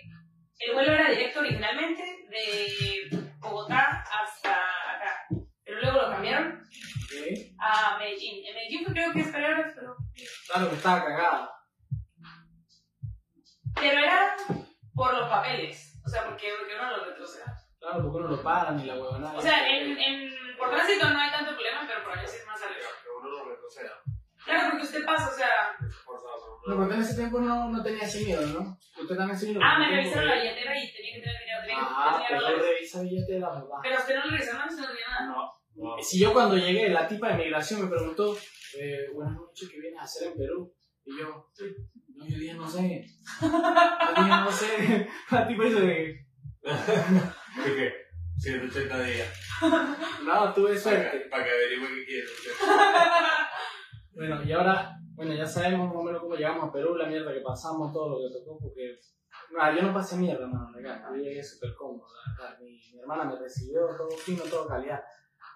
el 0.60 0.74
vuelo 0.74 0.92
era 0.92 1.12
directo 1.12 1.40
originalmente 1.40 2.04
de 2.30 3.28
Bogotá 3.40 4.04
hasta 4.12 4.52
acá. 4.52 5.28
Pero 5.64 5.82
luego 5.82 6.02
lo 6.02 6.10
cambiaron 6.10 6.62
a 7.60 7.98
Medellín. 8.00 8.44
En 8.46 8.56
Medellín 8.56 8.86
fue 8.86 8.94
creo 8.94 9.14
que 9.14 9.20
esperar 9.22 9.54
horas, 9.54 9.74
pero... 9.76 9.96
Claro 10.48 10.70
que 10.70 10.76
estaba 10.76 11.06
cagada. 11.06 11.50
Pero 13.76 14.00
era 14.00 14.36
por 14.96 15.14
los 15.14 15.30
papeles. 15.30 16.02
O 16.06 16.10
sea, 16.10 16.26
porque, 16.26 16.50
porque 16.58 16.76
uno 16.76 16.98
lo 16.98 17.06
retroceda. 17.06 17.58
Claro, 17.80 18.02
porque 18.02 18.18
uno 18.18 18.28
lo 18.30 18.44
paran 18.44 18.80
y 18.80 18.86
la 18.86 18.96
huevonada. 18.96 19.38
O 19.38 19.42
sea, 19.42 19.68
en, 19.70 19.98
en, 19.98 20.32
por 20.58 20.72
tránsito 20.72 21.10
no 21.10 21.20
hay 21.20 21.32
tanto 21.32 21.54
problema, 21.54 21.86
pero 21.88 22.04
por 22.04 22.18
allá 22.18 22.28
sí 22.28 22.38
es 22.38 22.48
más 22.48 22.62
arriba. 22.62 22.88
Claro, 24.54 24.70
porque 24.72 24.86
usted 24.86 25.06
pasa, 25.06 25.30
o 25.30 25.36
sea... 25.36 25.48
No, 25.80 26.64
pero 26.66 26.78
porque 26.78 26.94
en 26.96 27.02
ese 27.02 27.16
tiempo 27.16 27.40
no, 27.42 27.70
no 27.70 27.84
tenía 27.84 28.04
ese 28.04 28.24
miedo, 28.26 28.46
¿no? 28.48 28.78
Usted 29.02 29.16
también 29.18 29.38
se 29.38 29.54
Ah, 29.62 29.80
me 29.80 29.90
revisaron 29.90 30.28
la 30.30 30.36
billetera 30.36 30.72
y 30.78 30.94
tenía 30.94 31.14
que 31.16 31.22
tener 31.22 31.42
dinero. 31.42 31.60
Tenía 31.62 31.76
que 31.76 31.84
Ah, 31.86 32.24
tener 32.28 32.44
pero 32.46 32.64
revisa 32.64 33.02
billetera, 33.02 33.48
papá. 33.50 33.80
Pero 33.84 33.96
a 33.96 34.00
usted 34.00 34.16
no 34.16 34.26
le 34.26 34.32
revisaron, 34.32 34.62
no 34.66 34.72
se 34.72 34.82
no 34.82 34.88
tenía 34.88 35.08
nada. 35.10 35.28
No. 35.28 35.54
No. 35.76 35.96
Si 36.02 36.20
yo 36.20 36.32
cuando 36.34 36.56
llegué, 36.56 36.90
la 36.90 37.08
tipa 37.08 37.30
de 37.30 37.44
migración 37.44 37.82
me 37.82 37.88
preguntó, 37.90 38.38
eh, 38.80 39.08
buenas 39.14 39.34
noches, 39.36 39.70
¿qué 39.70 39.80
vienes 39.80 40.00
a 40.00 40.04
hacer 40.04 40.28
en 40.30 40.38
Perú? 40.38 40.74
Y 41.06 41.18
yo, 41.20 41.50
no, 42.16 42.26
yo 42.28 42.38
dije, 42.38 42.54
no 42.54 42.68
sé. 42.68 43.04
Yo 43.42 43.48
dije, 43.50 44.30
no 44.30 44.52
sé. 44.52 45.08
La 45.32 45.48
tipa 45.48 45.64
dice, 45.66 45.80
¿De 45.82 47.76
qué? 47.76 47.94
180 48.38 49.04
días. 49.04 49.28
no, 50.24 50.54
tuve 50.54 50.70
Para 50.70 50.80
suerte. 50.80 51.12
que, 51.24 51.30
para 51.30 51.44
que 51.44 51.52
averigüe 51.52 51.88
qué 51.88 52.06
quiere. 52.06 52.28
Bueno, 54.16 54.44
y 54.44 54.52
ahora, 54.52 54.98
bueno, 55.16 55.34
ya 55.34 55.46
sabemos 55.46 55.88
más 55.88 55.98
o 55.98 56.04
menos 56.04 56.22
cómo 56.22 56.36
llegamos 56.36 56.70
a 56.70 56.72
Perú, 56.72 56.96
la 56.96 57.08
mierda 57.08 57.34
que 57.34 57.42
pasamos, 57.42 57.92
todo 57.92 58.10
lo 58.10 58.18
que 58.18 58.34
tocó, 58.34 58.60
porque... 58.60 59.00
No, 59.52 59.76
yo 59.76 59.82
no 59.82 59.94
pasé 59.94 60.18
mierda, 60.18 60.48
mano, 60.48 60.70
acá. 60.78 61.10
Yo 61.12 61.22
llegué 61.22 61.44
súper 61.44 61.74
cómodo. 61.76 62.06
Mi, 62.62 62.80
mi 62.94 63.00
hermana 63.00 63.26
me 63.26 63.40
recibió, 63.40 63.82
todo 63.98 64.10
fino, 64.12 64.44
todo 64.44 64.68
calidad. 64.68 65.02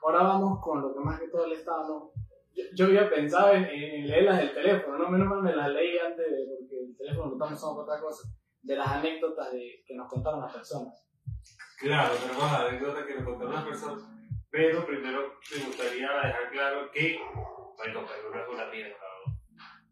Ahora 0.04 0.24
vamos 0.24 0.60
con 0.62 0.82
lo 0.82 0.94
que 0.94 1.00
más 1.00 1.20
que 1.20 1.28
todo 1.30 1.52
Estado, 1.52 1.88
¿no? 1.88 2.12
Yo, 2.54 2.64
yo 2.76 2.86
había 2.86 3.10
pensado 3.10 3.54
en, 3.54 3.66
en 3.66 4.08
leerlas 4.08 4.40
del 4.40 4.54
teléfono, 4.54 4.98
no 4.98 5.10
menos 5.10 5.28
mal 5.28 5.44
me 5.44 5.56
las 5.56 5.70
leí 5.70 5.98
antes 5.98 6.26
de, 6.26 6.46
porque 6.48 6.80
el 6.80 6.98
teléfono 6.98 7.28
lo 7.28 7.34
estamos 7.34 7.54
usando 7.54 7.86
para 7.86 7.98
otra 7.98 8.08
cosa, 8.08 8.30
de 8.62 8.76
las 8.76 8.88
anécdotas 8.88 9.52
de, 9.52 9.84
que 9.86 9.96
nos 9.96 10.10
contaron 10.10 10.42
las 10.42 10.54
personas. 10.54 11.08
Claro, 11.80 12.16
tenemos 12.16 12.52
la 12.52 12.68
anécdota 12.68 13.06
que 13.06 13.16
nos 13.16 13.26
contaron 13.26 13.54
las 13.54 13.66
personas. 13.66 14.04
Pero 14.50 14.86
primero 14.86 15.34
me 15.52 15.66
gustaría 15.66 16.08
dejar 16.08 16.52
claro 16.52 16.92
que. 16.92 17.20
Bueno, 17.78 18.06
Perú 18.06 18.30
no 18.34 18.42
es 18.42 18.48
una 18.50 18.66
mierda. 18.72 18.96
¿no? 19.26 19.34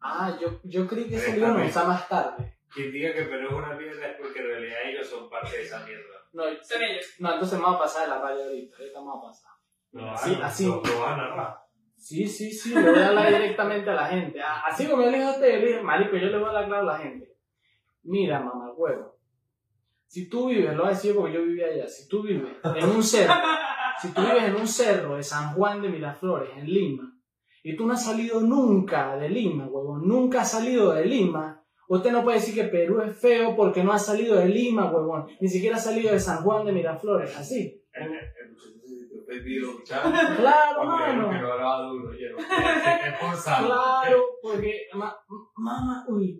Ah, 0.02 0.38
yo, 0.40 0.60
yo 0.64 0.88
creí 0.88 1.08
que 1.10 1.16
ese 1.18 1.34
libro 1.38 1.56
bien. 1.56 1.68
usaba 1.68 1.90
más 1.90 2.08
tarde. 2.10 2.58
Quien 2.74 2.92
diga 2.92 3.14
que 3.14 3.24
Perú 3.24 3.48
es 3.48 3.54
una 3.54 3.74
mierda 3.76 4.08
es 4.08 4.18
porque 4.20 4.40
en 4.40 4.48
realidad 4.48 4.78
ellos 4.86 5.08
son 5.08 5.30
parte 5.30 5.56
de 5.58 5.64
esa 5.64 5.86
mierda. 5.86 6.04
No, 6.34 6.44
Son 6.62 6.82
ellos. 6.84 7.06
no 7.20 7.34
entonces 7.34 7.58
me 7.60 7.66
va 7.66 7.72
a 7.76 7.80
pasar 7.80 8.04
de 8.04 8.10
la 8.10 8.22
raya 8.22 8.44
ahorita, 8.44 8.76
ahorita 8.78 9.00
me 9.00 9.08
va 9.08 9.14
a 9.18 9.22
pasar. 9.22 9.52
No, 9.94 10.12
Así- 10.12 10.38
ah, 10.42 10.46
así. 10.48 10.66
A 11.06 11.16
narrar. 11.16 11.58
Sí, 11.96 12.28
sí, 12.28 12.52
sí, 12.52 12.76
le 12.76 12.90
voy 12.92 13.00
a 13.00 13.08
hablar 13.08 13.32
directamente 13.32 13.90
a 13.90 13.94
la 13.94 14.08
gente. 14.08 14.42
Ah, 14.42 14.64
Así 14.68 14.86
como 14.88 15.04
yo 15.04 15.12
le 15.12 15.18
dije 15.18 15.30
a 15.30 15.34
usted, 15.34 15.54
yo 15.54 15.60
le 15.60 15.68
dije, 15.68 15.82
marico, 15.82 16.18
yo 16.18 16.28
le 16.28 16.38
voy 16.38 16.46
a 16.46 16.48
hablar 16.50 16.66
claro 16.68 16.90
a 16.90 16.94
la 16.94 17.00
gente. 17.00 17.38
Mira, 18.04 18.40
mamá, 18.42 18.72
huevo. 18.74 19.18
Si 20.08 20.30
tú 20.30 20.50
vives, 20.50 20.74
lo 20.76 20.84
voy 20.84 20.92
a 20.92 20.96
decir 20.96 21.16
porque 21.16 21.34
yo 21.34 21.44
vivía 21.44 21.68
allá, 21.68 21.88
si 21.88 22.08
tú 22.08 22.22
vives 22.24 22.58
en 22.64 22.90
un 22.90 23.02
cerro, 23.02 23.34
si 24.02 24.14
tú 24.14 24.22
vives 24.22 24.44
en 24.44 24.56
un 24.56 24.68
cerro 24.68 25.16
de 25.16 25.24
San 25.24 25.54
Juan 25.54 25.82
de 25.82 25.90
Miraflores, 25.90 26.50
en 26.58 26.66
Lima, 26.66 27.15
y 27.66 27.76
tú 27.76 27.86
no 27.88 27.94
has 27.94 28.06
salido 28.06 28.42
nunca 28.42 29.18
de 29.18 29.28
Lima, 29.30 29.66
huevón, 29.68 30.08
nunca 30.08 30.42
has 30.42 30.52
salido 30.52 30.94
de 30.94 31.06
Lima, 31.06 31.62
usted 31.90 32.12
no 32.12 32.24
puede 32.24 32.38
decir 32.38 32.54
que 32.56 32.66
Perú 32.70 33.02
es 33.02 33.20
feo 33.20 33.56
porque 33.56 33.84
no 33.84 33.92
ha 33.92 34.00
salido 34.00 34.36
de 34.38 34.48
Lima, 34.48 34.92
huevón, 34.92 35.26
ni 35.42 35.48
siquiera 35.48 35.76
ha 35.78 35.80
salido 35.80 36.12
de 36.14 36.20
San 36.20 36.44
Juan 36.44 36.66
de 36.66 36.72
Miraflores, 36.72 37.36
así. 37.38 37.82
Claro, 40.38 40.82
mano. 40.86 41.30
Claro, 43.66 44.24
porque, 44.42 44.74
ma- 44.94 45.16
mamá, 45.58 46.06
uy, 46.08 46.38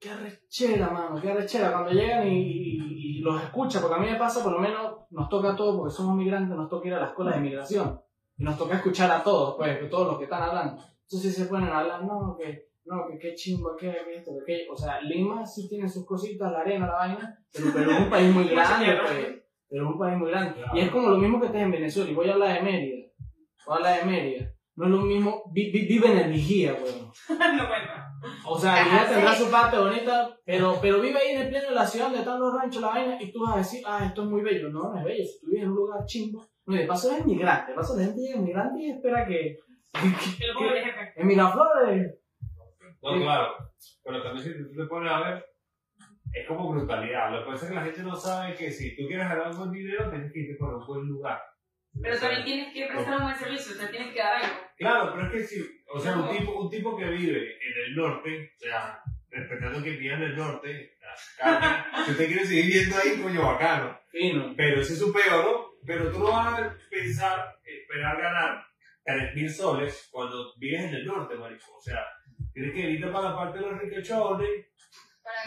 qué 0.00 0.10
arrechera, 0.10 0.90
mano, 0.90 1.20
qué 1.20 1.30
arrechera. 1.30 1.72
Cuando 1.72 1.90
llegan 1.92 2.26
y, 2.26 2.40
y- 2.40 3.18
y 3.18 3.20
los 3.20 3.40
escucha, 3.42 3.80
porque 3.80 3.94
a 3.96 3.98
mí 3.98 4.10
me 4.10 4.18
pasa, 4.18 4.42
por 4.42 4.52
lo 4.52 4.58
menos 4.58 4.96
nos 5.10 5.28
toca 5.28 5.52
a 5.52 5.56
todos, 5.56 5.76
porque 5.76 5.94
somos 5.94 6.16
migrantes, 6.16 6.56
nos 6.56 6.68
toca 6.68 6.88
ir 6.88 6.94
a 6.94 7.00
la 7.00 7.06
escuela 7.08 7.32
de 7.32 7.40
migración. 7.40 8.00
Y 8.38 8.44
nos 8.44 8.58
toca 8.58 8.76
escuchar 8.76 9.10
a 9.10 9.22
todos, 9.22 9.54
pues, 9.56 9.88
todos 9.90 10.08
los 10.08 10.18
que 10.18 10.24
están 10.24 10.42
hablando. 10.42 10.82
Entonces 11.02 11.34
se 11.34 11.46
ponen 11.46 11.70
a 11.70 11.80
hablar, 11.80 12.04
no, 12.04 12.36
que, 12.38 12.68
no, 12.84 13.06
que 13.08 13.18
qué 13.18 13.34
chimbo, 13.34 13.74
que, 13.76 13.88
esto, 13.88 14.32
que 14.46 14.54
aquello. 14.54 14.72
O 14.72 14.76
sea, 14.76 15.00
Lima 15.00 15.44
sí 15.46 15.68
tiene 15.68 15.88
sus 15.88 16.04
cositas, 16.04 16.52
la 16.52 16.60
arena, 16.60 16.86
la 16.86 16.94
vaina, 16.94 17.38
pero, 17.52 17.66
pero 17.72 17.90
es 17.92 17.98
un 18.00 18.10
país 18.10 18.34
muy 18.34 18.44
grande, 18.48 18.86
pues. 19.02 19.42
Pero 19.68 19.84
es 19.84 19.90
un 19.92 19.98
país 19.98 20.18
muy 20.18 20.30
grande. 20.30 20.60
Y 20.74 20.80
es 20.80 20.90
como 20.90 21.08
lo 21.08 21.16
mismo 21.18 21.40
que 21.40 21.46
estés 21.46 21.62
en 21.62 21.70
Venezuela, 21.70 22.10
y 22.10 22.14
voy 22.14 22.28
a 22.28 22.34
hablar 22.34 22.54
de 22.54 22.62
Mérida. 22.62 23.06
Voy 23.66 23.72
a 23.72 23.76
hablar 23.76 23.98
de 24.00 24.04
Mérida. 24.10 24.52
No 24.76 24.84
es 24.84 24.90
lo 24.90 24.98
mismo, 24.98 25.42
vi- 25.52 25.70
vi- 25.72 25.86
vive 25.86 26.12
en 26.12 26.18
el 26.18 26.32
Vigía, 26.32 26.74
weón. 26.74 27.10
no 27.56 27.66
cuenta. 27.68 28.12
O 28.46 28.58
sea, 28.58 28.84
Vigía 28.84 29.08
tendrá 29.08 29.34
su 29.34 29.50
parte 29.50 29.78
bonita, 29.78 30.36
pero, 30.44 30.76
pero 30.82 31.00
vive 31.00 31.18
ahí 31.18 31.34
en 31.34 31.42
el 31.42 31.48
pleno 31.48 31.68
de 31.70 31.74
la 31.74 31.86
ciudad 31.86 32.06
donde 32.06 32.18
están 32.20 32.38
los 32.38 32.54
ranchos, 32.54 32.82
la 32.82 32.88
vaina, 32.88 33.16
y 33.20 33.32
tú 33.32 33.40
vas 33.42 33.54
a 33.54 33.58
decir, 33.58 33.82
ah, 33.86 34.04
esto 34.04 34.22
es 34.22 34.28
muy 34.28 34.42
bello. 34.42 34.68
No, 34.68 34.92
no 34.92 34.98
es 34.98 35.04
bello. 35.04 35.24
Si 35.24 35.40
tú 35.40 35.46
vives 35.46 35.62
en 35.62 35.70
un 35.70 35.76
lugar 35.76 36.04
chimbo, 36.04 36.46
no, 36.66 36.76
de 36.76 36.86
paso 36.86 37.12
eres 37.12 37.26
migrante. 37.26 37.72
De 37.72 37.76
paso 37.76 37.96
la 37.96 38.04
gente 38.06 38.20
llega 38.20 38.40
migrante 38.40 38.82
y 38.82 38.90
espera 38.90 39.26
que. 39.26 39.58
en 41.16 41.26
Miraflores. 41.26 42.18
No, 43.02 43.22
claro. 43.22 43.56
Pero 44.02 44.22
también 44.22 44.44
si 44.44 44.64
tú 44.64 44.76
te 44.76 44.84
pones 44.86 45.12
a 45.12 45.20
ver, 45.20 45.46
es 46.32 46.46
como 46.46 46.72
brutalidad. 46.72 47.30
Lo 47.30 47.44
que 47.44 47.50
pasa 47.50 47.64
es 47.64 47.70
que 47.70 47.76
la 47.76 47.84
gente 47.84 48.02
no 48.02 48.16
sabe 48.16 48.54
que 48.54 48.70
si 48.70 48.96
tú 48.96 49.06
quieres 49.06 49.28
ganar 49.28 49.50
un 49.50 49.58
buen 49.58 49.72
dinero, 49.72 50.10
tienes 50.10 50.32
que 50.32 50.40
irte 50.40 50.56
por 50.58 50.74
un 50.74 50.86
buen 50.86 51.06
lugar. 51.06 51.40
Pero 52.02 52.18
también 52.18 52.44
tienes 52.44 52.74
que 52.74 52.86
prestar 52.86 53.16
un 53.16 53.22
buen 53.22 53.36
servicio, 53.36 53.72
o 53.72 53.78
sea, 53.78 53.90
tienes 53.90 54.12
que 54.12 54.18
dar 54.18 54.36
algo. 54.36 54.56
Claro, 54.76 55.12
pero 55.14 55.26
es 55.26 55.32
que 55.32 55.42
si, 55.44 55.66
o 55.94 55.98
sea, 55.98 56.16
un 56.16 56.36
tipo, 56.36 56.60
un 56.60 56.70
tipo 56.70 56.96
que 56.96 57.08
vive 57.08 57.38
en 57.38 57.84
el 57.86 57.96
norte, 57.96 58.52
o 58.54 58.58
sea, 58.58 59.00
respetando 59.30 59.82
que 59.82 59.90
vive 59.90 60.14
en 60.14 60.22
el 60.22 60.36
norte, 60.36 60.98
acá, 61.40 61.86
si 62.04 62.10
usted 62.10 62.26
quiere 62.26 62.44
seguir 62.44 62.66
viviendo 62.66 62.96
ahí, 62.96 63.22
coño, 63.22 63.46
bacano. 63.46 63.98
Fino. 64.10 64.54
Pero 64.56 64.80
ese 64.80 64.92
es 64.92 64.98
su 64.98 65.12
peor, 65.12 65.44
¿no? 65.44 65.75
Pero 65.86 66.10
tú 66.10 66.18
no 66.18 66.32
vas 66.32 66.60
a 66.60 66.76
pensar, 66.90 67.56
esperar 67.64 68.20
ganar 68.20 68.66
3.000 69.04 69.48
soles 69.48 70.08
cuando 70.10 70.52
vives 70.58 70.82
en 70.84 70.94
el 70.96 71.06
norte, 71.06 71.36
marico. 71.36 71.76
O 71.76 71.80
sea, 71.80 72.00
tienes 72.52 72.74
que 72.74 72.90
irte 72.90 73.06
para 73.08 73.30
la 73.30 73.36
parte 73.36 73.58
de 73.58 73.70
los 73.70 73.78
ricachones, 73.78 74.66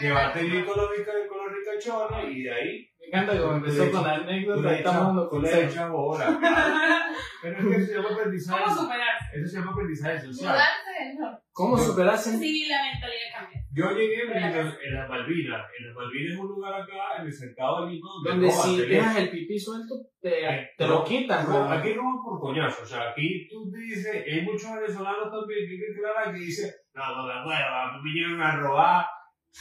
llevarte 0.00 0.42
bien 0.44 0.64
con 0.64 0.76
los, 0.78 0.88
con 1.28 1.38
los 1.38 1.52
ricachones 1.52 2.36
y 2.36 2.42
de 2.42 2.52
ahí 2.52 2.90
Me 3.00 3.06
encanta 3.06 3.32
que 3.32 3.40
como 3.40 3.54
empezó 3.54 3.90
con 3.90 4.02
la 4.02 4.14
anécdota, 4.14 4.76
estamos 4.76 5.30
dando 5.30 5.46
echas 5.46 5.90
bola. 5.90 6.38
Pero 7.42 7.58
es 7.58 7.64
que 7.64 7.76
eso 7.76 7.86
se 7.86 7.94
llama 7.94 8.10
aprendizaje. 8.10 8.64
¿Cómo 8.64 8.76
superarse? 8.76 9.26
Eso 9.34 9.48
se 9.48 9.58
llama 9.58 9.72
aprendizaje 9.72 10.20
social. 10.20 10.52
Mudarse, 10.52 11.14
no. 11.18 11.42
¿Cómo 11.52 11.78
superarse? 11.78 12.38
Sí, 12.38 12.68
la 12.68 12.82
mentalidad 12.82 13.20
cambia. 13.34 13.59
Yo 13.72 13.90
llegué 13.92 14.22
en, 14.22 14.32
en 14.32 14.94
las 14.94 15.08
Malvinas. 15.08 15.66
En 15.78 15.86
las 15.86 15.94
Malvinas 15.96 16.32
es 16.34 16.38
un 16.40 16.48
lugar 16.48 16.74
acá, 16.82 17.20
en 17.20 17.26
el 17.26 17.32
cercado 17.32 17.86
de 17.86 17.92
Lima, 17.92 18.08
donde, 18.24 18.30
Donde 18.30 18.50
si 18.50 18.86
dejas 18.86 19.16
el 19.16 19.30
pipí 19.30 19.58
suelto, 19.58 19.94
te, 20.20 20.46
Ay, 20.46 20.66
te 20.76 20.86
no, 20.86 20.94
lo 20.94 21.04
quitan, 21.04 21.48
No, 21.48 21.54
weón. 21.54 21.72
aquí 21.72 21.92
roban 21.92 22.22
por 22.24 22.40
coñazo. 22.40 22.82
O 22.82 22.86
sea, 22.86 23.10
aquí 23.10 23.48
tú 23.48 23.70
dices, 23.70 24.24
hay 24.26 24.42
muchos 24.42 24.74
venezolanos 24.74 25.30
también 25.30 25.68
que 25.68 25.74
hay 25.74 26.32
que 26.32 26.38
dicen, 26.38 26.70
no, 26.94 27.16
no 27.16 27.26
me 27.28 27.42
mueva, 27.44 27.84
a 27.84 27.92
mí 27.92 27.98
me 27.98 28.04
vinieron 28.04 28.42
a 28.42 28.56
robar. 28.56 29.06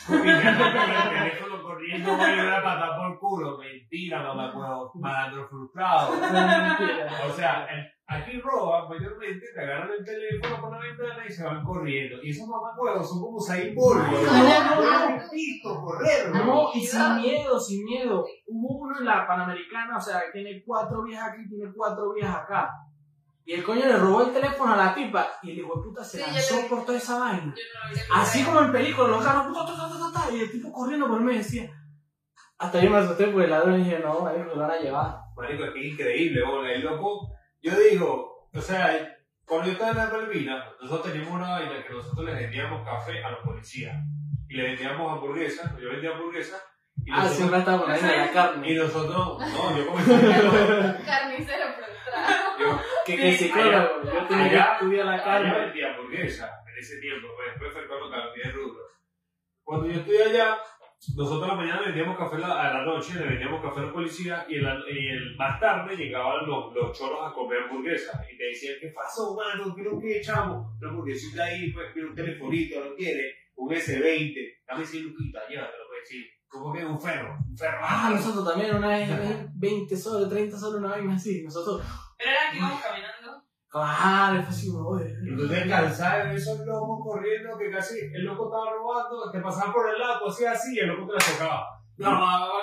Con 0.08 0.18
el 0.28 0.44
teléfono 0.44 1.64
corriendo, 1.64 2.16
voy 2.16 2.26
a 2.30 2.44
ir 2.44 2.50
a 2.50 2.64
patar 2.64 2.96
por 2.96 3.20
culo. 3.20 3.58
Mentira, 3.58 4.22
mamá, 4.22 4.54
malandro 4.96 5.48
frustrado. 5.48 6.12
Mentira. 6.22 7.12
O 7.28 7.32
sea, 7.34 7.66
el- 7.66 7.92
aquí 8.10 8.42
roban 8.42 8.90
mayormente, 8.90 9.46
te 9.54 9.62
agarran 9.62 9.92
el 9.98 10.04
teléfono 10.04 10.62
por 10.62 10.72
la 10.72 10.80
ventana 10.80 11.26
y 11.28 11.32
se 11.32 11.44
van 11.44 11.64
corriendo. 11.64 12.18
Y 12.24 12.32
esos 12.32 12.48
mamacuevos 12.48 13.08
son 13.08 13.22
como 13.22 13.40
Saín 13.40 13.76
Bulbo. 13.76 14.02
No, 14.02 15.10
no. 15.10 15.32
Visto 15.32 15.82
correr, 15.82 16.30
No, 16.32 16.74
y 16.74 16.86
sin 16.86 17.16
miedo, 17.18 17.60
sin 17.60 17.86
miedo. 17.86 18.26
Hubo 18.48 18.80
uno 18.80 19.00
en 19.00 19.06
la 19.06 19.28
Panamericana, 19.28 19.98
o 19.98 20.02
sea, 20.02 20.22
que 20.22 20.40
tiene 20.40 20.64
cuatro 20.66 21.04
viejas 21.04 21.30
aquí, 21.34 21.48
tiene 21.48 21.72
cuatro 21.76 22.14
viejas 22.14 22.36
acá. 22.38 22.72
Y 23.46 23.54
el 23.54 23.64
coño 23.64 23.86
le 23.86 23.98
robó 23.98 24.24
el 24.24 24.34
teléfono 24.34 24.74
a 24.74 24.78
la 24.78 24.94
tipa 24.94 25.28
y 25.42 25.52
el 25.52 25.60
hijo 25.60 25.76
de 25.76 25.84
puta 25.84 26.04
se 26.04 26.20
lanzó 26.20 26.68
por 26.68 26.86
toda 26.86 26.98
esa 26.98 27.20
vaina. 27.20 27.46
No. 27.46 28.16
Así 28.16 28.44
como 28.44 28.62
en 28.62 28.72
películas, 28.72 29.10
los 29.10 29.24
carros, 29.24 29.54
ta, 29.54 29.66
ta, 29.66 29.76
ta, 29.76 29.90
ta, 29.90 30.12
ta, 30.14 30.36
y 30.36 30.42
el 30.42 30.52
tipo 30.52 30.72
corriendo 30.72 31.08
por 31.08 31.22
mí 31.22 31.36
decía. 31.36 31.72
Hasta 32.58 32.84
yo 32.84 32.90
me 32.90 32.98
asusté 32.98 33.26
porque 33.26 33.46
el 33.46 33.52
ladrón 33.52 33.78
dije, 33.78 34.00
no, 34.00 34.28
ahí 34.28 34.44
lo 34.44 34.60
van 34.60 34.72
a 34.72 34.78
llevar. 34.78 35.16
Marico, 35.36 35.64
es 35.64 35.74
que 35.74 35.80
es 35.80 35.94
increíble, 35.94 36.42
¿no? 36.42 36.66
el 36.66 36.82
loco. 36.82 37.39
Yo 37.62 37.78
digo, 37.80 38.50
o 38.54 38.62
sea, 38.62 39.16
cuando 39.46 39.68
yo 39.68 39.74
estaba 39.74 39.92
en 39.92 39.98
la 39.98 40.06
Malvinas, 40.18 40.66
nosotros 40.82 41.12
teníamos 41.12 41.34
una 41.36 41.50
vaina 41.52 41.84
que 41.86 41.94
nosotros 41.94 42.26
le 42.26 42.34
vendíamos 42.34 42.86
café 42.88 43.24
a 43.24 43.32
los 43.32 43.40
policías. 43.42 43.96
Y 44.48 44.54
le 44.56 44.64
vendíamos 44.64 45.12
hamburguesas, 45.12 45.78
yo 45.80 45.90
vendía 45.90 46.12
hamburguesas. 46.12 46.62
Y 47.06 47.12
Ah, 47.12 47.16
nosotros, 47.18 47.38
siempre 47.38 47.60
estaba 47.60 47.80
con 47.80 47.90
la 47.90 47.96
vaina 47.96 48.12
de 48.12 48.18
la 48.18 48.26
y 48.30 48.34
carne. 48.34 48.76
nosotros, 48.76 49.40
no, 49.40 49.78
yo 49.78 49.88
comencé 49.88 50.14
a 50.16 51.02
Carnicero 51.06 51.66
frustrado. 51.74 52.60
yo, 52.60 52.82
Que, 53.06 53.16
que 53.16 53.32
psicólogo, 53.38 54.04
yo 54.04 54.28
tenía 54.28 54.50
que 54.50 54.56
allá- 54.56 54.74
estudiar 54.74 55.06
la 55.06 55.18
Yo 55.18 55.24
carne. 55.24 55.60
vendía 55.60 55.88
hamburguesas 55.94 56.52
en 56.68 56.78
ese 56.78 57.00
tiempo, 57.00 57.28
pues, 57.36 57.50
después 57.52 57.74
fue 57.74 57.88
cuando 57.88 58.10
cambié 58.12 58.44
de 58.44 58.52
rubro. 58.52 58.84
Cuando 59.64 59.88
yo 59.88 60.00
estoy 60.00 60.18
allá, 60.18 60.58
nosotros 61.16 61.44
a 61.44 61.48
la 61.48 61.56
mañana 61.56 61.82
vendíamos 61.86 62.18
café 62.18 62.36
a 62.36 62.40
la, 62.40 62.74
la 62.74 62.86
noche, 62.86 63.14
le 63.20 63.26
vendíamos 63.28 63.62
café 63.62 63.80
a 63.80 63.84
los 63.84 63.94
policías 63.94 64.46
y, 64.50 64.60
la- 64.60 64.84
el, 64.88 65.36
más 65.38 65.60
tarde 65.60 65.96
llegaban 65.96 66.46
los, 66.46 66.74
los 66.74 66.98
choros 66.98 67.20
a 67.26 67.34
comer 67.34 67.64
hamburguesas 67.64 68.20
y 68.32 68.38
te 68.38 68.44
decían, 68.46 68.76
¿qué 68.82 68.90
pasó, 68.90 69.36
mano? 69.36 69.74
¿Qué 69.76 69.84
lo 69.84 69.98
que 70.00 70.18
echamos? 70.20 70.68
Una 70.82 70.90
hamburguesita 70.90 71.46
ahí, 71.46 71.72
pues, 71.72 71.88
quiero 71.94 72.10
un 72.10 72.16
telefonito, 72.16 72.84
¿lo 72.84 72.96
quiere? 72.96 73.34
Un 73.56 73.74
S20, 73.74 74.34
dame 74.68 74.86
100 74.86 75.04
luquitas, 75.04 75.44
ya, 75.50 75.70
te 75.72 75.78
lo 75.78 75.88
voy 75.88 75.98
a 75.98 76.00
decir. 76.02 76.26
¿Cómo 76.48 76.74
que 76.74 76.84
un 76.84 77.00
ferro? 77.00 77.38
Un 77.48 77.56
ferro. 77.58 77.78
Ah, 77.82 78.10
nosotros 78.14 78.48
también 78.48 78.76
una 78.76 78.88
vez, 78.90 79.10
20 79.56 79.96
soles, 79.96 80.30
30 80.30 80.58
soles, 80.58 80.80
una 80.80 80.90
vaina 80.90 81.14
así. 81.14 81.44
Nosotros, 81.44 81.86
Pero 82.18 82.32
era 82.32 82.52
que 82.52 82.58
íbamos 82.58 82.82
caminando. 82.82 83.44
Claro, 83.70 84.42
fue 84.42 84.50
así 84.50 84.72
como, 84.72 84.98
te 84.98 85.70
cansas 85.70 86.30
de 86.30 86.36
esos 86.36 86.66
locos 86.66 87.00
corriendo 87.04 87.58
que 87.58 87.70
casi 87.70 88.00
el 88.00 88.24
loco 88.26 88.46
estaba 88.46 88.74
robando, 88.74 89.32
te 89.32 89.40
pasaban 89.40 89.72
por 89.74 89.90
el 89.90 90.00
lado, 90.00 90.28
hacía 90.28 90.52
así 90.52 90.76
y 90.76 90.80
el 90.80 90.88
loco 90.88 91.08
te 91.08 91.14
la 91.14 91.34
tocaba. 91.38 91.80
No, 91.98 92.10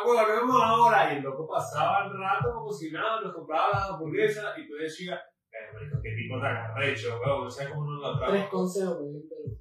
bueno, 0.05 0.27
vemos 0.27 0.63
ahora. 0.63 1.13
Y 1.13 1.19
el 1.19 1.23
loco 1.23 1.47
pasaba 1.47 2.07
el 2.07 2.19
rato 2.19 2.55
como 2.55 2.73
si 2.73 2.91
nada, 2.91 3.21
nos 3.21 3.35
compraba 3.35 3.69
la 3.71 3.85
hamburguesa 3.95 4.55
y 4.57 4.67
tú 4.67 4.75
decías, 4.77 5.21
"Eh, 5.53 5.73
marico, 5.75 5.99
qué 6.03 6.13
tipo 6.17 6.41
tan 6.41 6.57
arrecho, 6.57 7.21
weón, 7.23 7.45
no 7.45 7.51
sé 7.51 7.69
cómo 7.69 7.85
nos 7.85 8.19
la 8.19 8.27
Tres 8.27 8.47
consejos, 8.49 8.97
pero. 9.29 9.57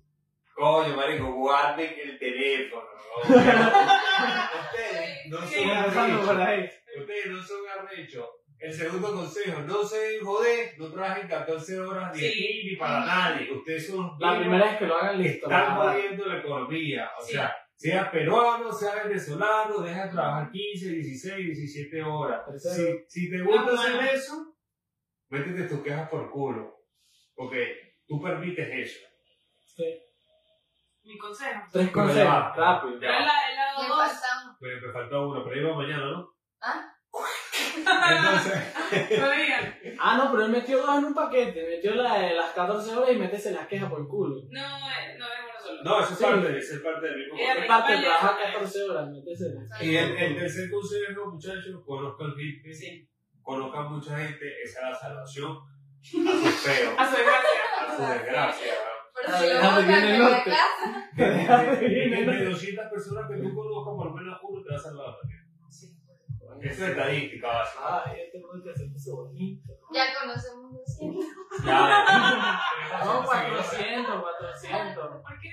Coño, 0.56 0.96
marico, 0.96 1.34
guarden 1.34 1.94
el 2.06 2.18
teléfono. 2.18 2.84
weón. 3.28 3.44
Ustedes 4.56 5.30
no 5.30 5.38
son 5.46 5.70
arrechos. 5.70 6.80
Ustedes 6.98 7.28
no 7.28 7.42
son 7.44 7.58
arrechos. 7.78 8.26
El 8.58 8.74
segundo 8.74 9.14
consejo, 9.14 9.62
no 9.62 9.84
se 9.84 10.20
joder, 10.22 10.76
no 10.80 10.92
trabajen 10.92 11.28
14 11.28 11.80
horas 11.80 12.14
ni 12.14 12.20
Sí. 12.20 12.26
aquí 12.28 12.70
ni 12.72 12.76
para 12.78 13.06
nadie. 13.06 13.52
Ustedes 13.52 13.88
son 13.88 14.12
La 14.20 14.40
primera 14.40 14.66
vez 14.66 14.78
que 14.78 14.86
lo 14.88 14.96
hagan, 14.98 15.22
listo. 15.22 15.46
están 15.48 15.76
jodiendo 15.76 16.26
la 16.26 16.38
economía. 16.40 17.12
O 17.20 17.24
Sí. 17.24 17.34
sea, 17.34 17.56
sea 17.76 18.10
peruano, 18.10 18.72
sea 18.72 19.04
venezolano, 19.04 19.80
deja 19.80 20.06
de 20.06 20.12
trabajar 20.12 20.50
15, 20.52 20.90
16, 20.90 21.46
17 21.46 22.02
horas. 22.02 22.42
Si, 22.58 23.04
si 23.08 23.30
te 23.30 23.42
gusta 23.42 23.74
hacer 23.74 24.16
eso, 24.16 24.56
métete 25.30 25.64
tus 25.64 25.82
quejas 25.84 26.10
por 26.10 26.32
culo. 26.32 26.74
Porque 27.36 27.98
tú 28.08 28.22
permites 28.22 28.68
eso. 28.72 29.06
Mi 31.04 31.18
consejo. 31.20 31.62
Tres 31.72 31.92
consejos, 31.92 32.16
ya 32.18 32.26
va. 32.26 32.54
rápido. 32.56 32.96
Lado 33.00 34.08
Me 34.62 34.92
falta 34.92 35.20
uno, 35.20 35.44
pero 35.44 35.60
iba 35.62 35.76
mañana, 35.76 36.06
¿no? 36.12 36.34
¿Ah? 36.62 36.95
Entonces, 37.78 39.20
No 39.20 39.28
me 39.30 39.42
digan. 39.42 39.76
Ah, 40.00 40.18
no, 40.18 40.32
pero 40.32 40.46
él 40.46 40.52
metió 40.52 40.78
dos 40.86 40.98
en 40.98 41.06
un 41.06 41.14
paquete. 41.14 41.68
Metió 41.70 41.96
la 41.96 42.20
de 42.20 42.34
las 42.36 42.52
14 42.52 42.96
horas 42.96 43.12
y 43.14 43.18
métese 43.18 43.52
las 43.52 43.66
quejas 43.68 43.90
por 43.90 44.02
el 44.02 44.08
culo. 44.08 44.36
No, 44.52 44.60
eh, 44.62 45.18
no 45.18 45.26
es 45.26 45.32
uno 45.42 45.60
solo. 45.66 45.84
no, 45.84 46.00
eso 46.04 46.12
es 46.14 46.18
Sí. 46.20 46.24
parte, 46.26 46.58
eso 46.58 46.76
es 46.76 46.82
parte 46.82 47.06
del 47.08 47.18
mismo. 47.18 47.36
Es 47.40 47.66
parte 47.68 47.94
de 47.94 48.00
trabajar 48.02 48.36
eh. 48.40 48.54
14 48.54 48.84
horas, 48.84 49.10
métese 49.10 49.46
las 49.56 49.82
Y 49.82 49.96
el, 49.98 50.18
el 50.18 50.36
tercer 50.36 50.70
consejo, 50.70 51.32
muchachos, 51.32 51.82
conozcan 51.86 52.34
gente, 52.36 52.74
Sí. 52.74 53.10
conozcan 53.42 53.92
mucha 53.92 54.18
gente, 54.18 54.46
esa 54.64 54.80
es 54.80 54.86
la 54.92 55.00
salvación 55.00 55.58
a 56.28 56.32
sus 56.32 56.56
feos, 56.56 56.94
A 56.98 57.06
su 57.10 57.16
desgracia. 57.16 57.62
a 57.88 57.96
su 57.96 58.02
desgracia. 58.04 58.74
Pero 59.16 59.34
Ah, 59.34 59.40
si 59.40 59.82
lo 59.82 59.88
bien 59.88 60.04
el 60.04 60.20
norte. 60.20 60.52
casa. 60.52 61.80
De, 61.80 61.88
de, 61.88 62.26
de 62.26 62.46
200 62.46 62.86
personas 62.92 63.30
que 63.32 63.38
tú 63.38 63.56
conozcas, 63.56 63.94
por 63.96 64.06
lo 64.08 64.14
menos 64.14 64.38
uno 64.44 64.62
te 64.62 64.70
va 64.72 64.76
a 64.76 64.80
salvar 64.80 65.06
es 66.70 66.80
estadística 66.80 67.48
básica. 67.48 68.04
Ay, 68.06 68.22
este 68.26 68.40
mundo 68.40 68.72
se 68.76 68.86
puso 68.90 69.16
bonito. 69.18 69.74
Ya 69.94 70.06
conocemos 70.20 70.72
200. 70.74 71.26
Ya, 71.66 72.60
No, 73.06 73.24
400, 73.26 74.22
400. 74.22 75.08
¿Por 75.22 75.40
qué? 75.40 75.50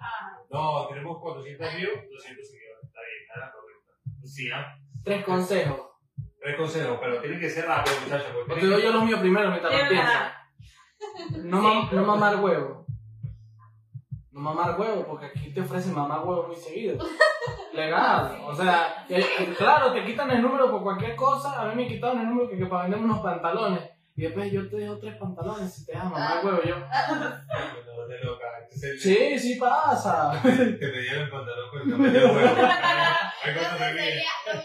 Ah, 0.00 0.38
No, 0.50 0.86
tenemos 0.88 1.18
400 1.20 1.76
views, 1.76 1.92
200 2.10 2.48
seguidores. 2.48 2.84
Está 2.84 3.00
bien, 3.00 3.22
está 3.22 3.40
la 3.40 3.52
correcta. 3.52 3.92
Sí, 4.24 4.50
¿ah? 4.50 4.76
Tres 5.04 5.24
consejos. 5.24 5.80
Tres 6.40 6.56
consejos, 6.56 6.98
pero 7.00 7.20
tienen 7.20 7.40
que 7.40 7.50
ser 7.50 7.66
rápidos, 7.66 8.00
muchachos. 8.02 8.30
O 8.34 8.46
Porque 8.46 8.60
te 8.62 8.66
doy 8.68 8.82
yo 8.82 8.92
los 8.92 9.04
míos 9.04 9.20
primero 9.20 9.50
mientras 9.50 9.72
lo 9.72 9.88
piensas. 9.88 10.32
No, 11.44 11.60
mam- 11.62 11.90
no 11.90 12.04
mamar 12.04 12.36
huevo. 12.42 12.86
No 14.30 14.40
mamar 14.40 14.78
huevo, 14.78 15.06
porque 15.06 15.26
aquí 15.26 15.52
te 15.52 15.60
ofrecen 15.60 15.94
mamar 15.94 16.24
huevo 16.24 16.46
muy 16.48 16.56
seguido. 16.56 16.98
Legal. 17.76 18.38
O 18.44 18.54
sea, 18.54 19.04
que- 19.06 19.14
que 19.36 19.54
claro, 19.56 19.92
te 19.92 20.04
quitan 20.04 20.30
el 20.30 20.42
número 20.42 20.70
por 20.70 20.82
cualquier 20.82 21.14
cosa. 21.16 21.60
A 21.60 21.66
mí 21.66 21.74
me 21.74 21.88
quitaron 21.88 22.20
el 22.20 22.28
número 22.28 22.48
que, 22.48 22.56
que 22.58 22.66
para 22.66 22.82
vender 22.84 23.00
unos 23.00 23.20
pantalones. 23.20 23.80
Y 24.16 24.22
después 24.22 24.50
yo 24.50 24.66
te 24.70 24.76
dejo 24.78 24.98
tres 24.98 25.14
pantalones 25.16 25.72
si 25.74 25.84
te 25.84 25.92
dejas 25.92 26.10
mamar 26.10 26.44
huevo. 26.44 26.62
Yo, 26.64 26.74
de 28.08 28.18
loca. 28.24 28.44
Entonces, 28.62 29.02
sí, 29.02 29.38
sí 29.38 29.54
pasa. 29.60 30.32
Te 30.42 30.50
pedían 30.52 31.20
el 31.22 31.28
pantalón 31.30 31.70
con 31.70 31.82
el 31.82 31.90
tamaño 31.90 32.12
del 32.12 32.24
huevo. 32.24 32.38
Entonces 33.44 33.78
sería, 33.78 34.30
huevo 34.46 34.62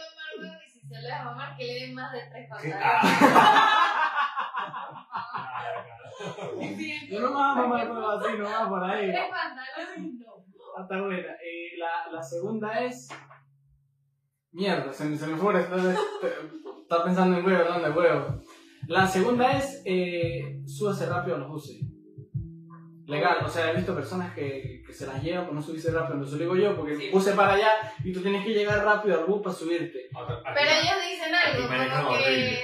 y 0.65 0.69
si 0.69 0.79
se 0.87 1.01
le 1.01 1.07
da 1.09 1.19
a 1.19 1.23
mamar, 1.25 1.57
que 1.57 1.63
le 1.65 1.73
den 1.73 1.93
más 1.95 2.11
de 2.13 2.19
tres 2.31 2.47
pantalones. 2.49 2.81
ah. 2.83 3.77
Yo 7.09 7.19
no 7.19 7.27
me 7.29 7.33
voy 7.33 7.43
a 7.43 7.55
mamar 7.55 7.91
huevo 7.91 8.09
así, 8.11 8.37
no 8.37 8.43
va 8.45 8.69
por 8.69 8.83
ahí. 8.83 9.11
Tres 9.11 9.29
pantalones, 9.29 10.13
no. 10.19 10.31
Ah, 10.77 10.83
Está 10.83 11.01
buena. 11.01 11.35
Y 11.43 11.77
la, 11.77 12.11
la 12.11 12.21
segunda 12.23 12.83
es. 12.85 13.09
Mierda, 14.51 14.91
se, 14.91 15.05
me- 15.05 15.17
se 15.17 15.27
me 15.27 15.37
fue. 15.37 15.59
Entonces, 15.61 15.97
estaba 16.81 17.05
pensando 17.05 17.37
en 17.37 17.45
huevo, 17.45 17.63
¿dónde 17.69 17.89
huevo? 17.91 18.41
La 18.87 19.07
segunda 19.07 19.57
es. 19.57 19.81
Eh, 19.85 20.61
súbase 20.65 21.05
rápido 21.07 21.35
a 21.37 21.39
los 21.39 21.49
buses. 21.49 21.81
Legal, 23.05 23.43
o 23.43 23.47
sea, 23.49 23.71
he 23.71 23.75
visto 23.75 23.93
personas 23.95 24.33
que, 24.33 24.83
que 24.85 24.93
se 24.93 25.05
las 25.05 25.21
llevan 25.21 25.45
por 25.45 25.53
no 25.55 25.61
subirse 25.61 25.91
rápido. 25.91 26.17
No 26.17 26.25
se 26.25 26.33
lo 26.33 26.37
digo 26.39 26.55
yo, 26.55 26.77
porque 26.77 26.95
Sí. 26.97 27.09
puse 27.11 27.33
para 27.33 27.53
allá 27.53 27.69
y 28.03 28.13
tú 28.13 28.21
tienes 28.21 28.45
que 28.45 28.53
llegar 28.53 28.85
rápido 28.85 29.19
al 29.19 29.25
bus 29.25 29.41
para 29.41 29.55
subirte. 29.55 30.09
Pero 30.13 30.69
ellos 30.69 30.95
dicen 31.09 31.33
algo, 31.35 31.67
como 32.07 32.17
que 32.17 32.59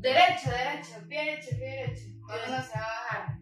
derecho, 0.00 0.50
derecho, 0.50 1.08
pie 1.08 1.24
derecho, 1.24 1.48
pie 1.58 1.68
derecho. 1.68 2.02
Cuando 2.24 2.44
uno 2.54 2.62
se 2.62 2.78
va 2.78 2.84
a 2.84 3.14
bajar. 3.14 3.38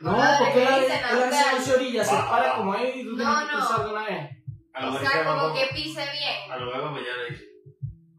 No, 0.00 0.16
porque 0.38 0.64
la 0.64 0.78
usted. 0.78 1.64
de 1.64 1.74
orillas 1.74 2.08
se 2.08 2.16
para 2.16 2.54
como 2.56 2.72
ahí 2.72 2.92
y 2.96 3.04
tú 3.04 3.16
No, 3.16 3.24
tienes 3.24 3.48
que 3.50 3.56
no. 3.56 3.58
cruzar 3.66 3.84
de 3.84 3.90
una 3.92 4.04
vez. 4.04 4.30
A 4.74 4.80
lo 4.86 4.92
O 4.94 4.98
sea, 4.98 5.10
se 5.10 5.24
como 5.24 5.54
que 5.54 5.66
pise 5.74 6.00
bien. 6.12 6.50
A 6.52 6.56
lo 6.56 6.66
mejor 6.66 6.90
mañana 6.92 7.22
dice. 7.28 7.44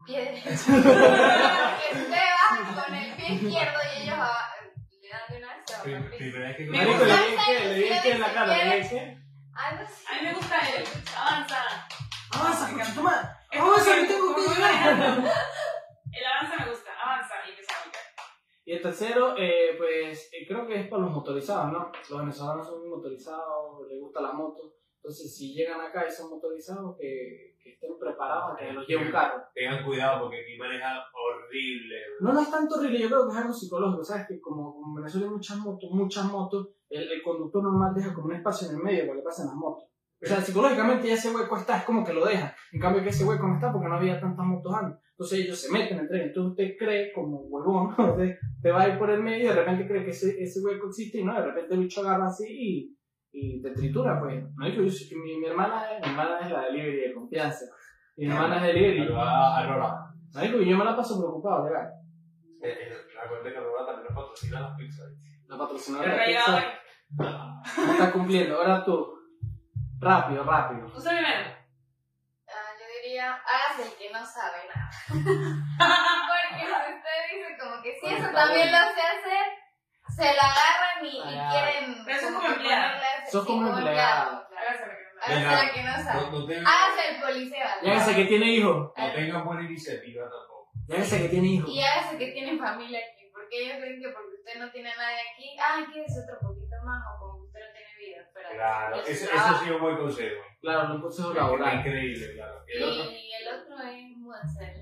Pie 0.06 0.20
derecho. 0.20 0.48
que 0.50 1.98
usted 1.98 2.10
baja 2.10 2.84
con 2.84 2.94
el 2.94 3.14
pie 3.14 3.26
izquierdo 3.34 3.78
y 3.96 4.02
ellos 4.02 4.16
ah, 4.18 4.48
le 5.00 5.08
dan 5.08 5.20
de 5.30 5.36
una 5.38 5.48
vez. 5.54 5.64
Primera 6.16 6.48
vez 6.48 6.56
que 6.56 6.64
Me 6.64 6.78
Marico, 6.78 6.98
gusta. 6.98 7.16
le 7.48 7.74
di 7.74 7.82
di 7.82 8.00
que 8.02 8.10
en 8.12 8.20
la 8.20 8.32
cara, 8.32 8.46
le 8.46 8.80
di. 8.80 8.96
A 9.54 9.72
mí 9.74 10.20
me 10.22 10.32
gusta 10.34 10.56
el 10.60 10.84
avanza. 11.16 11.62
Avanza. 12.32 12.64
Es 12.70 13.60
Avanza, 13.60 13.90
como 13.90 14.00
que 14.00 14.06
tengo 14.06 14.34
que 14.34 14.42
llegar. 14.42 14.88
El 16.12 16.24
avanza 16.26 16.56
me 16.64 16.70
gusta. 16.70 16.81
Y 18.64 18.72
el 18.72 18.82
tercero, 18.82 19.34
eh, 19.36 19.74
pues 19.76 20.30
eh, 20.32 20.46
creo 20.46 20.66
que 20.66 20.80
es 20.80 20.88
para 20.88 21.02
los 21.02 21.12
motorizados, 21.12 21.72
¿no? 21.72 21.90
Los 22.08 22.20
venezolanos 22.20 22.66
son 22.66 22.80
muy 22.80 22.90
motorizados, 22.90 23.88
les 23.88 24.00
gusta 24.00 24.20
la 24.20 24.32
moto. 24.32 24.74
Entonces, 24.96 25.36
si 25.36 25.52
llegan 25.52 25.80
acá 25.80 26.06
y 26.06 26.10
son 26.12 26.30
motorizados, 26.30 26.96
que, 26.96 27.56
que 27.60 27.72
estén 27.72 27.98
preparados 27.98 28.52
a 28.52 28.56
que 28.56 28.72
los 28.72 28.86
lleve 28.86 29.06
un 29.06 29.10
carro. 29.10 29.42
Tengan 29.52 29.84
cuidado 29.84 30.22
porque 30.22 30.42
aquí 30.42 30.56
maneja 30.56 31.04
horrible. 31.12 31.96
No, 32.20 32.32
no 32.32 32.40
es 32.40 32.50
tanto 32.50 32.76
horrible, 32.76 33.00
yo 33.00 33.08
creo 33.08 33.26
que 33.26 33.32
es 33.32 33.38
algo 33.38 33.52
psicológico, 33.52 34.04
¿sabes? 34.04 34.28
Que 34.28 34.40
como, 34.40 34.72
como 34.74 34.88
en 34.88 35.02
Venezuela 35.02 35.26
hay 35.26 35.32
muchas 35.32 35.58
motos, 35.58 35.90
muchas 35.90 36.24
motos, 36.26 36.68
el, 36.88 37.10
el 37.10 37.22
conductor 37.22 37.64
normal 37.64 37.92
deja 37.94 38.14
como 38.14 38.28
un 38.28 38.36
espacio 38.36 38.68
en 38.68 38.76
el 38.76 38.82
medio 38.82 39.06
para 39.08 39.18
que 39.18 39.24
pasen 39.24 39.46
las 39.46 39.56
motos. 39.56 39.88
O 40.22 40.26
sea, 40.26 40.40
psicológicamente 40.40 41.08
ya 41.08 41.14
ese 41.14 41.34
hueco 41.34 41.56
está, 41.56 41.78
es 41.78 41.84
como 41.84 42.04
que 42.04 42.12
lo 42.12 42.24
deja. 42.24 42.54
En 42.70 42.80
cambio 42.80 43.02
que 43.02 43.08
ese 43.08 43.24
hueco 43.24 43.44
no 43.48 43.54
está 43.54 43.72
porque 43.72 43.88
no 43.88 43.96
había 43.96 44.20
tantas 44.20 44.46
motos 44.46 44.72
antes. 44.72 45.02
Entonces 45.22 45.38
ellos 45.46 45.58
se 45.60 45.72
meten 45.72 45.98
entre 46.00 46.16
ellos. 46.18 46.28
Entonces 46.28 46.50
usted 46.50 46.76
cree 46.78 47.12
como 47.12 47.40
huevón, 47.42 47.94
¿no? 47.98 48.12
Usted 48.12 48.36
te 48.60 48.70
va 48.70 48.82
a 48.82 48.88
ir 48.88 48.98
por 48.98 49.10
el 49.10 49.22
medio 49.22 49.44
y 49.44 49.48
de 49.48 49.54
repente 49.54 49.86
cree 49.86 50.04
que 50.04 50.10
ese, 50.10 50.42
ese 50.42 50.60
hueco 50.60 50.88
existe 50.88 51.18
y 51.20 51.24
no, 51.24 51.34
de 51.34 51.46
repente 51.46 51.74
el 51.74 51.80
bicho 51.80 52.00
agarra 52.00 52.26
así 52.26 52.46
y, 52.48 52.96
y 53.32 53.62
te 53.62 53.70
tritura, 53.70 54.20
pues. 54.20 54.44
No 54.56 54.68
yo 54.68 54.88
soy- 54.90 55.16
mi, 55.18 55.38
mi 55.38 55.46
hermana, 55.46 55.82
mi 56.02 56.08
hermana 56.10 56.40
es 56.40 56.50
la 56.50 56.62
delivery 56.66 57.08
de 57.08 57.14
confianza. 57.14 57.66
Mi 58.16 58.26
hermana 58.26 58.56
es 58.56 58.74
delivery. 58.74 59.00
Aurora, 59.02 59.58
Aurora. 59.58 59.94
No 60.34 60.44
yo 60.44 60.76
me 60.78 60.84
la 60.84 60.96
paso 60.96 61.18
preocupado, 61.18 61.66
legal. 61.68 61.88
Eh, 62.62 62.68
eh, 62.68 62.92
Acuérdate 63.24 63.52
que 63.52 63.58
Aurora 63.58 63.86
también 63.86 64.06
nos 64.12 64.14
patrocina 64.24 64.60
las 64.60 64.76
pizzas. 64.76 65.06
La 65.48 65.54
El 65.54 65.60
patrocinadora 65.60 66.10
de 66.12 66.16
rayado. 66.18 66.56
pizza 66.56 67.62
no 67.86 67.92
está 67.92 68.12
cumpliendo. 68.12 68.56
Ahora 68.56 68.84
tú. 68.84 69.06
Rápido, 70.00 70.42
rápido. 70.44 70.86
Usted 70.86 71.10
primero. 71.10 71.61
Hágase 73.52 73.82
el 73.82 73.94
que 73.98 74.10
no 74.12 74.24
sabe 74.24 74.58
nada. 74.68 74.90
Porque 76.28 76.64
si 76.64 76.72
usted 76.72 77.18
dice 77.32 77.58
como 77.60 77.82
que 77.82 77.92
si 78.00 78.06
eso 78.14 78.28
también 78.32 78.72
lo 78.72 78.78
sé 78.78 79.00
hacer, 79.02 79.46
se 80.16 80.24
la 80.24 80.42
agarran 80.42 81.04
y, 81.04 81.18
y 81.18 81.50
quieren 81.50 82.04
Pero 82.04 82.16
eso 82.18 82.28
es 82.28 82.34
como 82.34 82.48
ponerle- 82.48 83.30
Sos 83.30 83.46
como 83.46 83.76
empleado. 83.78 84.48
Hágase 84.56 84.84
que 84.84 85.02
no 85.14 85.22
Hágase 85.22 85.34
Venga. 85.46 85.64
la 85.64 85.72
que 85.72 85.82
no 85.82 85.92
sabe. 85.92 86.20
No, 86.20 86.30
no 86.32 86.46
tengan, 86.46 86.66
Hágase 86.66 87.08
el 87.14 87.20
policía. 87.22 87.76
Ya 87.82 88.00
sé 88.00 88.14
que 88.16 88.24
tiene 88.24 88.46
hijos. 88.46 88.92
no 88.96 89.12
tengan 89.12 89.44
buena 89.44 89.62
iniciativa 89.62 90.24
tampoco. 90.24 90.70
Ya 90.88 91.04
sé 91.04 91.22
que 91.22 91.28
tiene 91.28 91.46
hijos. 91.48 91.70
Y 91.70 91.80
hágase 91.82 92.18
que 92.18 92.32
tiene 92.32 92.58
familia 92.58 92.98
aquí. 92.98 93.30
Porque 93.32 93.64
ellos 93.64 93.76
creen 93.78 94.00
que 94.02 94.08
porque 94.08 94.34
usted 94.38 94.60
no 94.60 94.70
tiene 94.72 94.90
a 94.92 94.96
nadie 94.96 95.16
aquí, 95.32 95.56
ah, 95.60 95.78
quédese 95.92 96.20
otro 96.24 96.36
poquito 96.48 96.76
más 96.84 97.00
o 97.06 97.18
como 97.20 97.31
Claro, 98.54 98.96
es 99.02 99.22
eso, 99.22 99.34
eso 99.34 99.58
sí 99.58 99.64
es 99.66 99.70
un 99.72 99.80
buen 99.80 99.96
consejo. 99.96 100.40
Claro, 100.60 100.94
un 100.94 101.00
consejo 101.02 101.34
laboral. 101.34 101.78
increíble, 101.78 102.34
claro. 102.34 102.54
Y 102.68 102.76
el 102.78 103.48
otro 103.48 103.76
es 103.88 104.16
norte. 104.18 104.72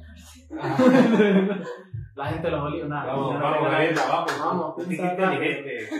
La 2.16 2.26
gente 2.26 2.50
los 2.50 2.60
olió 2.62 2.86
nada. 2.86 3.12
Vamos, 3.14 3.40
vamos, 3.40 3.70
Gabriela, 3.70 4.02
vamos. 4.08 4.38
Vamos, 4.38 4.74
qué 4.76 4.94
inteligente. 4.94 5.88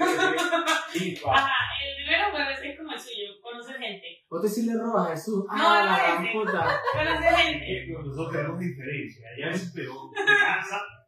Ajá, 1.33 1.57
el 1.81 1.95
primero 1.97 2.25
es 2.63 2.77
como 2.79 2.93
el 2.93 2.99
suyo, 2.99 3.29
conocer 3.43 3.77
gente. 3.79 4.07
Vos 4.29 4.55
sí 4.55 4.67
le 4.67 4.75
robas 4.79 5.07
a 5.07 5.11
Jesús. 5.13 5.47
Ah, 5.49 5.57
No, 5.57 5.63
la 5.75 5.91
no, 5.91 5.97
gran 5.97 6.23
sí. 6.23 6.29
puta. 6.33 6.61
Conocer 6.93 7.35
gente. 7.37 7.93
Nosotros 8.05 8.33
tenemos 8.33 8.59
diferencia. 8.59 9.23
Allá 9.37 9.51
es 9.51 9.73
peor. 9.73 10.11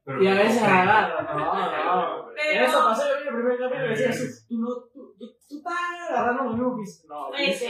pero 0.05 0.23
Y 0.23 0.27
a 0.29 0.35
no 0.35 0.37
veces 0.43 0.63
agarra. 0.63 1.23
No, 1.35 1.37
no. 1.37 2.27
Pero- 2.35 2.65
Eso 2.65 2.79
pasó 2.85 3.03
yo 3.09 3.15
vi 3.23 3.29
el 3.29 3.35
primer 3.35 3.59
capítulo 3.59 3.87
y 3.87 3.91
decía 3.91 4.07
Jesús, 4.07 4.47
tú 4.49 4.55
no, 4.59 4.69
tú, 5.19 5.27
tú, 5.49 5.59
estás 5.59 6.11
agarrando 6.11 6.45
los 6.45 6.81
pisos. 6.81 7.05
No, 7.09 7.29
otro. 7.29 7.39
este. 7.39 7.69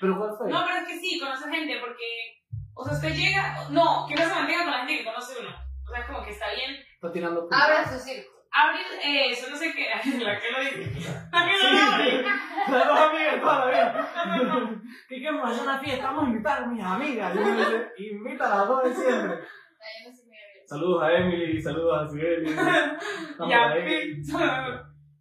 Pero 0.00 0.18
¿cuál 0.18 0.30
fue? 0.36 0.50
No, 0.50 0.64
pero 0.66 0.78
es 0.78 0.88
que 0.88 0.98
sí, 0.98 1.20
conocer 1.20 1.50
gente, 1.50 1.78
porque. 1.80 2.42
O 2.74 2.84
sea, 2.84 2.94
usted 2.94 3.14
llega. 3.14 3.68
No, 3.70 4.06
que 4.08 4.14
no 4.14 4.22
se 4.22 4.34
mantenga 4.34 4.64
con 4.64 4.72
la 4.72 4.78
gente 4.78 4.98
que 4.98 5.04
conoce 5.04 5.40
uno. 5.40 5.50
O 5.50 5.90
sea, 5.90 6.00
es 6.00 6.06
como 6.06 6.24
que 6.24 6.30
está 6.30 6.52
bien. 6.54 6.76
Está 6.94 7.12
tirando. 7.12 7.48
Abra 7.50 7.86
su 7.86 7.98
círculo. 7.98 8.42
Abrir 8.54 8.84
eso, 9.30 9.48
no 9.48 9.56
sé 9.56 9.72
qué. 9.72 9.88
La 10.24 10.38
que 10.38 10.50
lo 10.50 10.60
dice. 10.60 11.10
La 11.32 11.46
que 11.46 11.58
lo 11.58 12.04
dice. 12.04 12.22
Las 12.68 12.86
dos 12.86 12.98
amigas 12.98 13.40
toda 13.40 13.58
la 13.58 13.70
vida. 13.70 14.80
¿Qué 15.08 15.16
queremos 15.16 15.50
hacer 15.50 15.62
una 15.62 15.78
fiesta? 15.78 16.06
Vamos 16.06 16.24
a 16.24 16.28
invitar 16.28 16.62
a 16.62 16.66
mis 16.66 16.84
amigas. 16.84 17.34
Invita 17.98 18.52
a 18.52 18.58
las 18.58 18.68
dos 18.68 18.84
de 18.84 18.94
siempre. 18.94 19.38
Saludos 20.66 21.02
a 21.02 21.12
Emily, 21.12 21.60
saludos 21.60 22.02
a 22.02 22.08
Sibeli. 22.08 22.50
Ya, 23.48 23.74
pito. 23.74 24.38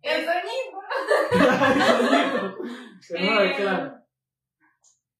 El 0.01 0.25
mueve, 3.19 3.55
claro. 3.55 3.93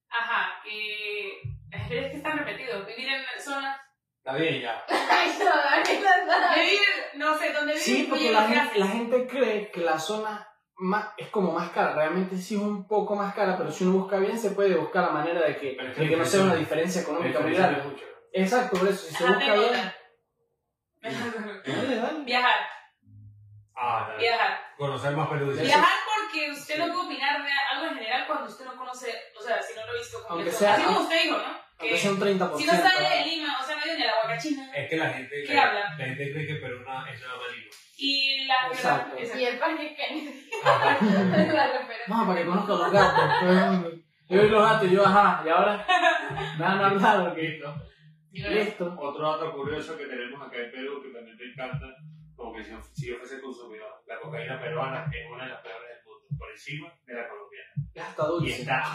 Ajá, 0.09 0.61
que. 0.63 1.41
Es 1.71 1.87
que 1.87 2.17
están 2.17 2.37
repetidos. 2.37 2.85
Vivir 2.85 3.07
en 3.07 3.41
zonas. 3.41 3.77
Está 4.17 4.35
bien 4.35 4.61
ya. 4.61 4.83
Ay, 4.89 5.31
no, 5.39 5.45
Gabriela, 5.45 6.11
no. 6.25 6.55
Vivir, 6.55 6.79
no 7.15 7.37
sé, 7.37 7.53
donde 7.53 7.73
vivir. 7.73 7.83
Sí, 7.83 8.07
porque 8.09 8.31
la 8.31 8.47
gente, 8.47 9.17
la 9.19 9.27
cree 9.27 9.71
que 9.71 9.81
las 9.81 10.05
zonas 10.05 10.45
más, 10.75 11.13
es 11.17 11.29
como 11.29 11.51
más 11.53 11.71
cara. 11.71 11.93
Realmente 11.93 12.37
sí 12.37 12.55
es 12.55 12.61
un 12.61 12.87
poco 12.87 13.15
más 13.15 13.33
cara, 13.33 13.57
pero 13.57 13.71
si 13.71 13.83
uno 13.83 13.99
busca 13.99 14.17
bien, 14.17 14.37
se 14.37 14.51
puede 14.51 14.75
buscar 14.75 15.05
la 15.05 15.11
manera 15.11 15.41
de 15.41 15.57
que, 15.57 15.75
de 15.75 16.09
que 16.09 16.17
no 16.17 16.25
sea 16.25 16.43
una 16.43 16.55
diferencia 16.55 17.01
La 17.01 17.07
económica 17.07 17.39
muy 17.39 17.53
grande. 17.53 17.81
Exacto, 18.33 18.77
por 18.77 18.87
eso, 18.87 19.07
si 19.07 19.15
se 19.15 19.25
busca 19.25 19.53
bien. 19.55 19.71
Viajar, 22.25 22.55
Ah, 23.83 24.15
viajar. 24.19 24.59
Conocer 24.77 25.15
más 25.15 25.27
Perú. 25.29 25.51
Eso- 25.51 25.63
Viajar 25.63 25.97
porque 26.05 26.51
usted 26.51 26.77
no 26.77 26.85
puede 26.93 27.05
opinar 27.07 27.43
de 27.43 27.49
algo 27.71 27.85
en 27.87 27.95
general 27.95 28.27
cuando 28.27 28.45
usted 28.47 28.65
no 28.65 28.75
conoce, 28.75 29.11
o 29.37 29.41
sea, 29.41 29.61
si 29.61 29.73
no 29.75 29.85
lo 29.85 29.91
ha 29.91 29.95
visto 29.95 30.23
completo. 30.27 30.57
Sea- 30.57 30.73
Así 30.73 30.83
como 30.83 30.99
usted 31.01 31.23
dijo, 31.23 31.37
¿no? 31.37 31.61
Que 31.79 31.97
sea 31.97 32.11
un 32.11 32.19
30%. 32.19 32.57
si 32.59 32.65
no 32.67 32.73
está 32.73 33.15
en 33.17 33.27
Lima, 33.27 33.57
o 33.59 33.63
sea, 33.65 33.75
no 33.75 33.81
ha 33.81 33.87
ido 33.87 33.97
ni 33.97 34.03
a 34.03 34.05
la 34.07 34.13
Huacachina. 34.21 34.71
Es 34.75 34.89
que 34.89 34.97
la 34.97 35.09
gente, 35.09 35.35
¿Qué 35.41 35.47
cree, 35.47 35.59
habla? 35.59 35.79
la 35.97 36.05
gente 36.05 36.31
cree 36.31 36.47
que 36.47 36.55
Perú 36.55 36.75
es 36.75 36.81
una- 36.87 37.11
es 37.11 37.21
nada 37.21 37.37
más 37.37 37.51
lindo. 37.51 37.75
Y 37.97 38.45
la 38.45 38.67
Exacto. 38.71 39.15
Y 39.19 39.45
el 39.45 39.59
Kennedy. 39.59 40.49
Ajá. 40.63 40.97
La 41.01 41.67
referencia. 41.67 42.05
Vamos, 42.07 42.27
para 42.27 42.39
que 42.39 42.45
conozca 42.45 42.71
los 42.73 42.91
gatos. 42.91 43.93
Yo 44.29 44.41
vi 44.43 44.47
los 44.49 44.63
gatos 44.69 44.87
y 44.91 44.95
yo, 44.95 45.05
ajá, 45.05 45.43
y 45.45 45.49
ahora 45.49 45.85
me 46.57 46.65
han 46.65 46.83
hablado 46.83 47.25
porque 47.25 47.41
listo. 47.41 48.95
Otro 48.97 49.31
dato 49.31 49.51
curioso 49.51 49.97
que 49.97 50.05
tenemos 50.05 50.41
acá 50.47 50.57
en 50.57 50.71
Perú, 50.71 51.01
que 51.03 51.09
también 51.09 51.37
te 51.37 51.45
encanta, 51.45 51.85
como 52.41 52.55
que 52.55 52.63
si, 52.63 53.07
yo 53.07 53.17
fuese 53.17 53.41
consumidor, 53.41 53.91
la 54.07 54.19
cocaína 54.19 54.59
peruana 54.59 55.09
es 55.13 55.29
una 55.31 55.43
de 55.45 55.49
las 55.51 55.61
peores 55.61 55.87
del 55.89 56.03
mundo, 56.05 56.27
por 56.37 56.49
encima 56.51 56.93
de 57.05 57.13
la 57.13 57.29
colombiana. 57.29 57.71
Ya 57.93 58.09
está 58.09 58.23
Y 58.23 58.27
dulce. 58.27 58.61
está 58.61 58.83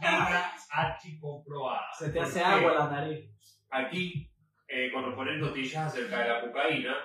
viva, 0.00 0.52
archi 0.70 1.18
comprobada. 1.18 1.86
Se 1.98 2.08
te 2.10 2.18
¿Por 2.18 2.26
hace 2.26 2.42
agua 2.42 2.72
la 2.74 2.90
nariz. 2.90 3.30
Aquí, 3.70 4.30
eh, 4.68 4.90
cuando 4.92 5.14
ponen 5.14 5.40
noticias 5.40 5.86
acerca 5.86 6.20
de 6.20 6.28
la 6.28 6.40
cocaína, 6.40 6.96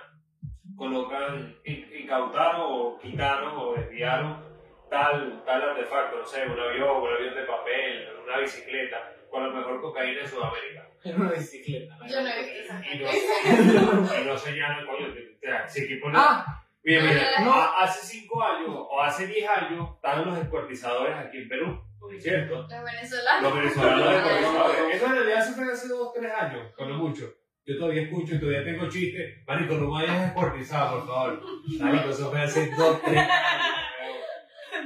colocan, 0.76 1.56
in- 1.66 1.90
incautaron 2.02 2.62
o 2.66 2.98
quitaron 3.00 3.54
o 3.58 3.74
desviaron 3.74 4.44
tal, 4.90 5.44
tal 5.46 5.62
artefacto, 5.70 6.18
no 6.20 6.26
sé, 6.26 6.46
un 6.46 6.60
avión, 6.60 7.02
un 7.02 7.14
avión 7.14 7.36
de 7.36 7.44
papel, 7.44 8.08
una 8.24 8.38
bicicleta, 8.40 9.14
con 9.30 9.44
la 9.44 9.50
mejor 9.54 9.82
cocaína 9.82 10.22
de 10.22 10.28
Sudamérica. 10.28 10.88
En 11.06 11.22
una 11.22 11.32
bicicleta. 11.32 11.98
Yo 12.08 12.22
no 12.22 12.28
he 12.30 12.44
visto 12.44 12.60
esa 12.64 12.82
Y 12.94 13.00
no, 13.00 13.08
gente. 13.08 14.22
y 14.22 14.26
no 14.26 14.38
señalan, 14.38 14.86
coño, 14.86 15.14
te- 15.14 15.38
te- 15.40 15.70
si 15.70 15.84
aquí 15.84 15.96
ponen... 15.98 16.18
Ah, 16.20 16.62
Mira, 16.84 17.02
mira, 17.02 17.40
No. 17.44 17.52
a- 17.54 17.84
hace 17.84 18.06
5 18.06 18.44
años 18.44 18.70
o 18.72 19.02
hace 19.02 19.26
10 19.28 19.50
años 19.50 19.90
estaban 19.96 20.26
los 20.26 20.38
descuartizadores 20.38 21.16
aquí 21.18 21.38
en 21.38 21.50
Perú, 21.50 21.82
¿no 22.00 22.12
es 22.12 22.22
cierto? 22.22 22.56
Los 22.62 22.84
venezolanos. 22.84 23.42
Los 23.44 23.56
venezolanos 23.56 24.14
descuartizadores. 24.14 24.96
Eso 24.96 25.06
en 25.08 25.12
realidad 25.14 25.46
se 25.48 25.54
fue 25.54 25.72
hace 25.74 25.88
2 25.88 26.14
3 26.14 26.32
años, 26.34 26.72
cuando 26.78 26.96
mucho. 26.96 27.26
Yo 27.66 27.78
todavía 27.80 28.04
escucho 28.04 28.36
y 28.36 28.40
todavía 28.40 28.64
tengo 28.64 28.88
chistes. 28.88 29.44
Marico, 29.48 29.74
no 29.74 29.88
me 29.88 29.94
vayas 30.06 30.22
descuartizado, 30.26 31.00
por 31.00 31.08
favor. 31.08 31.42
Marico, 31.80 32.10
eso 32.10 32.30
fue 32.30 32.42
hace 32.44 32.70
2 32.78 33.02
3 33.02 33.18
años. 33.18 33.75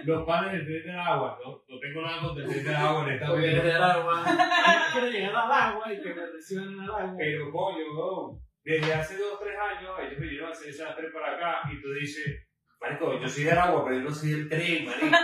Los 0.06 0.26
panes 0.26 0.52
del 0.54 0.66
tren 0.66 0.84
del 0.84 1.00
agua, 1.00 1.38
no, 1.44 1.52
no 1.68 1.80
tengo 1.80 2.02
nada 2.02 2.22
contra 2.22 2.44
el 2.44 2.50
tren 2.52 2.64
del 2.66 2.76
agua 2.76 3.04
en 3.04 3.14
esta 3.14 3.34
vida. 3.34 3.48
desde 3.54 3.70
el 3.76 3.84
agua. 3.84 4.24
Quiero 4.94 5.08
llegar 5.08 5.36
al 5.36 5.52
agua 5.52 5.94
y 5.94 6.02
que 6.02 6.14
me 6.14 6.26
reciban 6.26 6.68
en 6.74 6.80
el 6.84 6.90
agua. 6.90 7.16
Pero 7.18 7.52
coño, 7.52 7.86
no. 7.96 8.40
Desde 8.64 8.94
hace 8.94 9.18
2 9.18 9.40
3 9.40 9.56
años 9.78 9.92
ellos 10.00 10.20
vinieron 10.20 10.50
a 10.50 10.52
hacer 10.52 10.70
ese 10.70 10.84
tren 10.84 11.12
para 11.14 11.36
acá 11.36 11.62
y 11.72 11.82
tú 11.82 11.92
dices, 11.94 12.46
Marico, 12.82 13.20
yo 13.20 13.28
soy 13.28 13.44
del 13.44 13.58
agua, 13.58 13.84
pero 13.84 13.98
yo 13.98 14.04
no 14.04 14.12
soy 14.16 14.30
del 14.32 14.48
tren, 14.50 14.86
marico. 14.86 15.18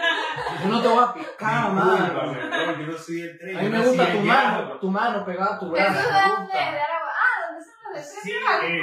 Yo 0.64 0.70
no 0.70 0.82
te 0.82 0.88
voy 0.90 1.04
a 1.04 1.14
picar, 1.14 1.72
mano. 1.72 2.78
Yo 2.80 2.88
no 2.88 2.98
soy 2.98 3.22
del 3.22 3.38
tren. 3.38 3.58
A 3.58 3.62
mí 3.62 3.70
me 3.70 3.80
gusta 3.80 4.12
tu 4.12 4.20
mano, 4.20 4.80
tu 4.80 4.92
mano 4.92 5.26
pegada 5.26 5.56
a 5.56 5.60
tu 5.60 5.70
brazo. 5.72 6.00
¿Eso 6.00 6.08
de 6.08 6.14
me 6.14 6.20
dónde 6.20 6.34
es? 6.34 6.40
gusta. 6.42 6.58
¿De 6.72 6.80
Aragua? 6.82 7.12
Ah, 7.16 7.48
¿dónde 7.48 7.64
son 7.64 7.94
los 7.94 7.94
de 7.96 8.22
Sí, 8.22 8.34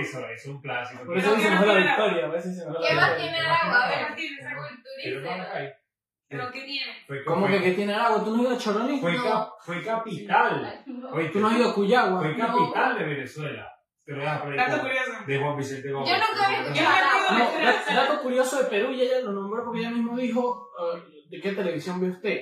eso, 0.01 0.27
es 0.29 0.47
un 0.47 0.61
clásico. 0.63 1.05
Por 1.05 1.19
eso 1.19 1.31
¿Qué 1.31 1.37
dice 1.37 1.51
más 1.51 1.61
mejor 1.61 1.75
la 1.81 1.87
victoria. 1.87 2.27
Por 2.29 2.37
eso 2.39 2.49
dice 2.49 2.65
mejor 2.67 2.81
la 2.81 2.89
¿Qué 2.89 2.95
más 2.95 3.09
victoria. 3.11 3.31
tiene 3.33 3.47
Aragua? 3.47 3.83
A 3.85 3.89
ver, 3.91 4.07
¿Qué 4.09 4.15
tiene 4.15 4.37
esa 4.41 4.51
Pero 5.05 5.21
¿Pero 6.33 6.51
qué 6.53 6.63
tiene? 6.65 6.93
Fue, 7.07 7.25
¿Cómo 7.25 7.47
fue- 7.47 7.59
que, 7.59 7.65
que 7.65 7.73
tiene 7.73 7.95
agua? 7.95 8.25
¿Tú 8.25 8.31
no 8.31 8.37
has 8.37 8.43
ido 8.43 8.51
a 8.55 8.59
Choroní? 8.59 9.01
Fue, 9.01 9.13
No. 9.13 9.23
cap- 9.23 9.49
fue 9.61 9.83
capital. 9.83 10.83
No. 10.87 11.11
¿Tú 11.33 11.41
no 11.41 11.47
has 11.49 11.57
ido 11.59 11.71
a 11.71 11.75
Cuyagua? 11.75 12.21
fue 12.21 12.37
capital 12.37 12.99
de 12.99 13.05
Venezuela. 13.05 13.69
Te 14.05 14.13
lo 14.13 14.23
a 14.23 14.25
Dato 14.25 14.43
como- 14.43 14.83
curioso. 14.83 15.13
de 15.27 15.39
Juan 15.39 15.57
Vicente 15.57 15.93
Gómez. 15.93 16.09
Yo 16.11 16.17
nunca 16.17 16.47
había 16.47 16.59
no 16.59 16.65
escuchado 16.67 17.39
No, 17.39 17.95
dato- 18.03 18.23
curioso 18.23 18.59
de 18.63 18.65
Perú 18.69 18.91
y 18.91 19.01
ella 19.03 19.21
lo 19.21 19.33
nombró 19.33 19.65
porque 19.65 19.81
ella 19.81 19.91
mismo 19.91 20.17
dijo 20.17 20.69
eh, 20.97 21.03
de 21.31 21.41
qué 21.41 21.53
televisión 21.53 22.01
ve 22.01 22.09
usted. 22.11 22.39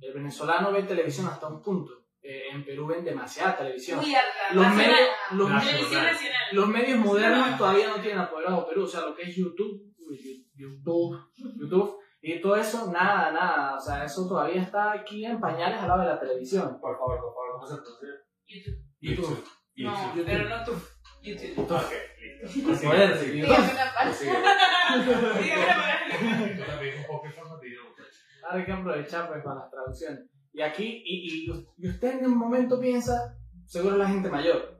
El 0.00 0.14
venezolano 0.14 0.72
ve 0.72 0.82
televisión 0.84 1.26
hasta 1.26 1.48
un 1.48 1.62
punto. 1.62 1.92
Eh, 2.22 2.48
en 2.52 2.64
Perú 2.64 2.86
ven 2.86 3.04
demasiada 3.04 3.56
televisión. 3.56 4.00
Muy 4.00 4.14
alta. 4.14 4.52
Los 4.54 4.64
nacional. 4.66 4.86
medios, 4.90 5.08
los, 5.32 5.50
nacional. 5.50 6.16
los 6.52 6.68
medios 6.68 6.98
modernos 6.98 7.58
todavía 7.58 7.88
no 7.88 7.96
tienen 8.00 8.18
apoderado 8.18 8.66
Perú. 8.66 8.82
O 8.84 8.86
sea, 8.86 9.02
lo 9.02 9.14
que 9.14 9.22
es 9.22 9.36
YouTube, 9.36 9.82
uy, 10.08 10.46
YouTube, 10.56 11.18
YouTube 11.60 11.96
y 12.34 12.40
todo 12.40 12.56
eso, 12.56 12.90
nada, 12.90 13.30
nada. 13.32 13.76
O 13.76 13.80
sea, 13.80 14.04
eso 14.04 14.26
todavía 14.26 14.62
está 14.62 14.92
aquí 14.92 15.24
en 15.24 15.38
pañales 15.40 15.80
al 15.80 15.88
lado 15.88 16.00
de 16.02 16.08
la 16.08 16.18
televisión. 16.20 16.78
Por 16.80 16.96
favor, 16.98 17.20
por 17.20 17.34
favor, 17.34 17.52
¿cómo 17.52 17.66
se 17.66 17.74
pronuncia? 17.76 18.08
YouTube. 18.46 18.84
YouTube. 19.00 19.44
No, 19.76 20.14
YouTube. 20.14 20.24
pero 20.26 20.48
no 20.48 20.64
tú. 20.64 20.72
YouTube. 21.22 21.70
Ok, 21.70 21.92
listo. 22.54 22.86
Joder, 22.88 23.18
Sí, 23.18 23.24
sí. 23.26 23.30
Dígame 23.32 23.72
una 23.72 23.94
parte. 23.94 24.14
sí. 24.14 24.24
Dígame 24.24 25.66
la 25.66 25.74
palabra. 25.74 26.56
Yo 26.56 26.64
también 26.66 26.98
un 26.98 27.06
poco 27.06 27.26
informativo, 27.26 27.82
muchachos. 27.90 28.24
Ahora 28.44 28.58
hay 28.58 28.64
que 28.64 28.72
aprovechar 28.72 29.28
pues, 29.28 29.42
para 29.44 29.60
las 29.60 29.70
traducciones. 29.70 30.20
Y 30.52 30.62
aquí, 30.62 31.02
y, 31.04 31.50
y, 31.50 31.64
y 31.78 31.88
usted 31.88 32.18
en 32.18 32.26
un 32.26 32.38
momento 32.38 32.80
piensa, 32.80 33.36
seguro 33.66 33.96
la 33.96 34.08
gente 34.08 34.30
mayor. 34.30 34.75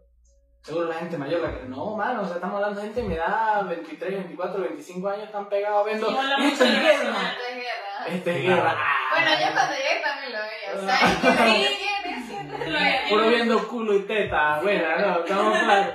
Seguro 0.66 0.88
la 0.88 0.94
gente 0.94 1.16
mayor, 1.16 1.40
la 1.42 1.60
que 1.60 1.66
no, 1.68 1.94
mano, 1.96 2.22
o 2.22 2.26
sea, 2.26 2.34
estamos 2.36 2.56
hablando 2.56 2.80
de 2.80 2.86
gente 2.88 3.02
de 3.02 3.08
mi 3.08 3.14
edad, 3.14 3.64
23, 3.68 4.12
24, 4.14 4.60
25 4.62 5.08
años, 5.08 5.24
están 5.26 5.48
pegados 5.48 5.86
viendo. 5.86 6.08
¡Esto 6.08 6.64
es 6.64 6.82
guerra! 6.82 7.22
Esto 7.22 7.44
es 7.44 7.54
guerra. 7.54 8.06
¡Esto 8.08 8.30
es 8.30 8.44
Claro. 8.44 8.62
guerra! 8.62 8.76
Bueno, 9.12 9.30
yo 9.30 9.46
cuando 9.54 9.74
llegué 9.76 10.00
también 10.02 10.32
lo 10.32 10.38
veía. 10.42 10.70
O 10.74 10.76
sea. 10.86 10.98
Puro 13.08 13.28
viendo 13.28 13.68
culo 13.68 13.94
y 13.94 14.00
teta, 14.06 14.58
buena, 14.60 14.96
no, 14.96 15.20
estamos 15.20 15.56
claros. 15.60 15.94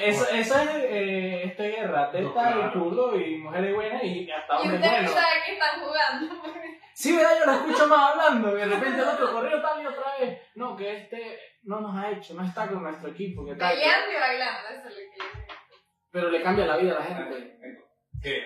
Eso, 0.00 0.24
eso 0.30 0.54
es 0.60 0.68
eh, 0.84 1.42
esto 1.46 1.62
es 1.64 1.74
guerra, 1.76 2.10
teta 2.12 2.22
No, 2.24 2.32
claro. 2.32 2.68
y 2.68 2.70
culo 2.78 3.16
y 3.20 3.36
mujeres 3.38 3.74
buenas 3.74 4.04
y 4.04 4.30
hasta 4.30 4.54
Y 4.54 4.58
hombres 4.62 4.80
usted 4.80 4.90
buenos. 4.92 5.10
sabe 5.10 5.42
que 5.46 5.52
están 5.52 5.80
jugando. 5.80 6.34
Sí, 6.94 7.16
¿verdad? 7.16 7.32
Yo 7.40 7.46
lo 7.46 7.52
escucho 7.52 7.88
más 7.88 8.10
hablando, 8.12 8.56
y 8.56 8.60
de 8.60 8.66
repente 8.66 9.02
el 9.02 9.08
otro 9.08 9.32
corrió 9.32 9.60
tal 9.60 9.82
y 9.82 9.86
otra 9.86 10.16
vez. 10.20 10.38
No, 10.54 10.76
que 10.76 10.96
este 10.96 11.38
no 11.64 11.80
nos 11.80 11.96
ha 11.96 12.10
hecho, 12.10 12.34
no 12.34 12.44
está 12.44 12.68
con 12.68 12.82
nuestro 12.82 13.08
equipo, 13.10 13.44
que 13.44 13.54
tal. 13.56 13.76
Y 13.76 13.80
bailando, 13.80 14.68
eso 14.68 14.78
es 14.78 14.84
lo 14.84 14.90
que 14.90 15.18
yo 15.18 15.24
Pero 16.10 16.30
le 16.30 16.42
cambia 16.42 16.66
la 16.66 16.76
vida 16.76 16.92
a 16.96 17.00
la 17.00 17.04
gente. 17.04 17.58
¿Qué? 18.22 18.42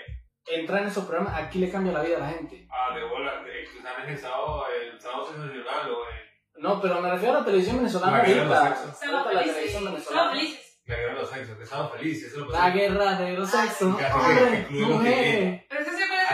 Entrar 0.50 0.80
en 0.82 0.88
esos 0.88 1.04
programas, 1.04 1.34
aquí 1.42 1.58
le 1.58 1.70
cambia 1.70 1.92
la 1.92 2.00
vida 2.02 2.16
a 2.16 2.20
la 2.20 2.28
gente. 2.30 2.66
Ah, 2.70 2.94
de 2.94 3.04
bola, 3.04 3.42
de- 3.42 3.64
que 3.70 3.76
están 3.78 4.02
en 4.04 4.08
el 4.10 4.18
sábado, 4.18 4.64
el 4.68 4.98
sábado 4.98 5.26
sensacional 5.26 5.90
o 5.92 6.08
en 6.08 6.62
No, 6.62 6.80
pero 6.80 7.00
me 7.02 7.10
refiero 7.10 7.34
a 7.36 7.40
la 7.40 7.44
televisión 7.44 7.76
venezolana 7.76 8.18
La 8.18 8.24
guerra 8.24 8.40
de 8.42 8.48
los 8.48 8.56
ahorita. 8.58 8.80
Estamos 8.92 9.12
la 9.14 9.24
felices. 9.24 9.54
televisión 9.54 9.82
Estamos 9.82 9.92
venezolana. 9.92 10.30
felices. 10.32 10.64
la 10.88 10.96
guerra 10.96 11.12
de 11.12 11.20
los 11.20 11.30
sexos, 11.30 11.56
que 11.58 11.64
estamos 11.64 11.92
felices, 11.92 12.32
eso 12.32 12.40
lo 12.46 12.50
La 12.50 12.70
guerra 12.70 13.14
de 13.18 13.32
los 13.34 13.50
sexos. 13.50 13.82
Hombres, 13.82 14.70
mujeres. 14.70 15.64
Pero 15.68 15.80
usted 15.82 15.92
se 15.98 16.04
acuerda 16.04 16.28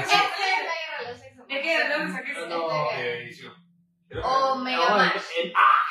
qué? 1.64 1.84
¿De 1.88 1.94
dónde 1.94 2.12
saqué 2.12 2.32
eso? 2.32 2.46
No. 2.46 2.68
de 2.96 3.18
edición. 3.24 3.54
O 4.22 4.54
Mega 4.56 4.88
No, 4.90 4.96
Mash. 4.96 5.22
el- 5.42 5.52
ah, 5.56 5.82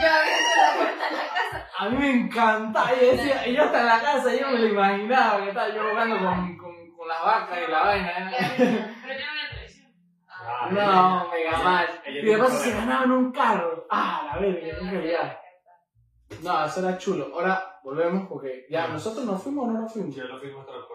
Yo 0.00 0.08
abriendo 0.08 0.50
la 0.56 0.74
puerta 0.76 1.04
de 1.10 1.16
la 1.16 1.22
casa. 1.34 1.68
a 1.78 1.88
mí 1.90 1.96
me 1.98 2.10
encanta. 2.10 2.94
Yo 2.94 3.06
decía, 3.12 3.46
y 3.46 3.54
yo 3.54 3.62
hasta 3.64 3.80
en 3.80 3.86
la 3.86 4.00
casa, 4.00 4.34
yo 4.34 4.48
me 4.50 4.58
lo 4.58 4.66
imaginaba, 4.68 5.44
que 5.44 5.52
tal, 5.52 5.74
yo 5.74 5.90
jugando 5.90 6.16
con, 6.18 6.56
con, 6.56 6.96
con 6.96 7.08
las 7.08 7.22
vacas 7.24 7.58
y 7.66 7.70
la 7.70 7.82
vaina. 7.82 8.30
¿eh? 8.30 8.54
Pero 8.58 8.70
yo 8.70 9.26
no 9.26 9.32
veo 9.34 9.48
televisión. 9.50 9.92
Ah, 10.28 10.68
No, 10.70 11.28
mega 11.30 11.58
mal. 11.58 11.86
ella 12.06 12.20
Y 12.20 12.24
de 12.24 12.38
paso 12.38 12.56
se 12.58 12.70
ganaban 12.72 13.10
un 13.12 13.32
carro. 13.32 13.86
Ah, 13.90 14.30
la 14.32 14.38
verga, 14.40 14.80
llegar. 15.00 15.40
No, 16.42 16.64
eso 16.64 16.80
era 16.80 16.96
chulo. 16.96 17.30
Ahora 17.34 17.78
volvemos 17.84 18.26
porque 18.28 18.64
ya, 18.70 18.88
¿nosotros 18.88 19.26
nos 19.26 19.42
fuimos 19.42 19.68
o 19.68 19.72
no 19.72 19.80
nos 19.82 19.92
fuimos? 19.92 20.14
Ya 20.16 20.24
lo 20.24 20.40
fuimos 20.40 20.64
transportando 20.66 20.88
todo. 20.88 20.91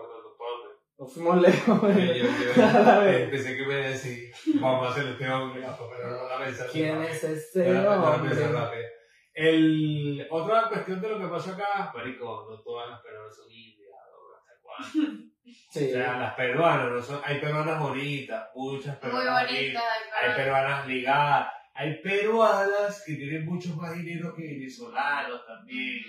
Nos 0.98 1.14
fuimos 1.14 1.42
lejos. 1.42 1.82
Yo, 1.82 1.90
yo, 1.96 3.30
pensé 3.30 3.56
que 3.56 3.66
me 3.68 3.74
iba 3.74 3.86
a 3.86 3.90
decir, 3.90 4.32
vamos 4.60 4.88
a 4.88 4.92
hacer 4.92 5.08
este 5.10 5.30
hombre, 5.30 5.62
pero 5.62 6.10
no 6.10 6.28
la 6.28 6.44
pensé. 6.44 6.66
¿Quién 6.72 7.04
es 7.04 7.24
ese 7.24 7.88
hombre? 7.88 8.92
El, 9.34 10.28
otra 10.32 10.68
cuestión 10.68 11.00
de 11.00 11.10
lo 11.10 11.20
que 11.20 11.28
pasó 11.28 11.52
acá, 11.52 11.92
marico, 11.94 12.48
no 12.50 12.60
todas 12.64 12.90
las 12.90 13.02
peruanas 13.02 13.36
son 13.36 13.52
indias, 13.52 13.92
¿no? 14.10 14.36
¿Hasta 14.36 14.54
cuándo? 14.64 15.24
Sí. 15.70 15.86
O 15.86 15.94
sea, 15.94 16.18
las 16.18 16.34
peruanas, 16.34 16.92
no 16.92 17.02
son, 17.04 17.22
hay 17.24 17.40
peruanas 17.40 17.80
bonitas, 17.80 18.50
muchas 18.56 18.94
Muy 18.94 19.12
peruanas 19.12 19.44
bonita. 19.44 19.80
bonitas, 19.80 19.84
hay 20.20 20.36
peruanas 20.36 20.88
ligadas, 20.88 21.48
hay 21.76 22.02
peruanas 22.02 23.04
que 23.06 23.14
tienen 23.14 23.46
mucho 23.46 23.76
más 23.76 23.94
dinero 23.94 24.34
que 24.36 24.42
venezolanos 24.42 25.46
también. 25.46 26.04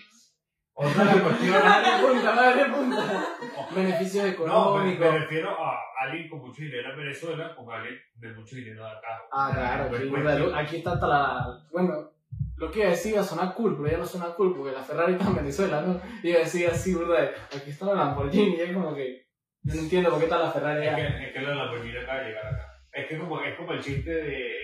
Otra 0.80 1.04
cuestiones, 1.22 1.64
Madre 1.64 2.06
punta, 2.06 2.32
madre 2.34 2.64
punta. 2.66 3.26
Beneficios 3.74 4.24
no, 4.24 4.28
me, 4.28 4.34
económicos. 4.34 5.12
me 5.12 5.18
refiero 5.18 5.50
a 5.50 5.76
alguien 6.00 6.28
con 6.28 6.38
mucho 6.40 6.62
dinero 6.62 6.90
en 6.92 6.98
Venezuela 6.98 7.54
con 7.56 7.70
alguien 7.72 8.00
de 8.14 8.32
mucho 8.32 8.54
dinero 8.56 8.84
de 8.84 8.90
acá. 8.90 9.22
Ah, 9.32 9.50
claro, 9.52 9.88
Pues, 9.88 10.02
sí, 10.02 10.08
pues, 10.08 10.24
verdad, 10.24 10.54
aquí 10.54 10.76
está 10.76 10.92
hasta 10.92 11.06
la. 11.08 11.46
Bueno, 11.72 12.10
lo 12.56 12.70
que 12.70 12.78
iba 12.78 12.88
a 12.88 12.90
decir 12.92 13.12
iba 13.12 13.20
a 13.22 13.24
sonar 13.24 13.54
cool, 13.54 13.76
pero 13.76 13.90
ya 13.90 13.98
no 13.98 14.06
suena 14.06 14.34
cool 14.34 14.56
porque 14.56 14.72
la 14.76 14.82
Ferrari 14.82 15.14
está 15.14 15.26
en 15.26 15.34
Venezuela, 15.36 15.80
¿no? 15.82 16.00
Iba 16.22 16.36
a 16.36 16.42
decir 16.42 16.68
así, 16.70 16.94
¿verdad? 16.94 17.30
Aquí 17.56 17.70
está 17.70 17.86
la 17.86 17.94
Lamborghini 17.94 18.56
y 18.56 18.60
es 18.60 18.72
como 18.72 18.94
que. 18.94 19.26
Yo 19.64 19.74
no 19.74 19.80
entiendo 19.80 20.10
por 20.10 20.18
qué 20.20 20.24
está 20.26 20.38
la 20.38 20.52
Ferrari 20.52 20.86
Es 20.86 20.94
allá. 20.94 21.18
que, 21.18 21.26
es 21.26 21.32
que 21.32 21.40
la 21.40 21.54
Lamborghini 21.56 21.96
acaba 21.98 22.20
de 22.20 22.26
llegar 22.28 22.46
acá. 22.46 22.80
Es 22.92 23.06
que 23.08 23.18
como, 23.18 23.42
es 23.42 23.56
como 23.56 23.72
el 23.72 23.80
chiste 23.82 24.10
de, 24.10 24.22
de 24.22 24.54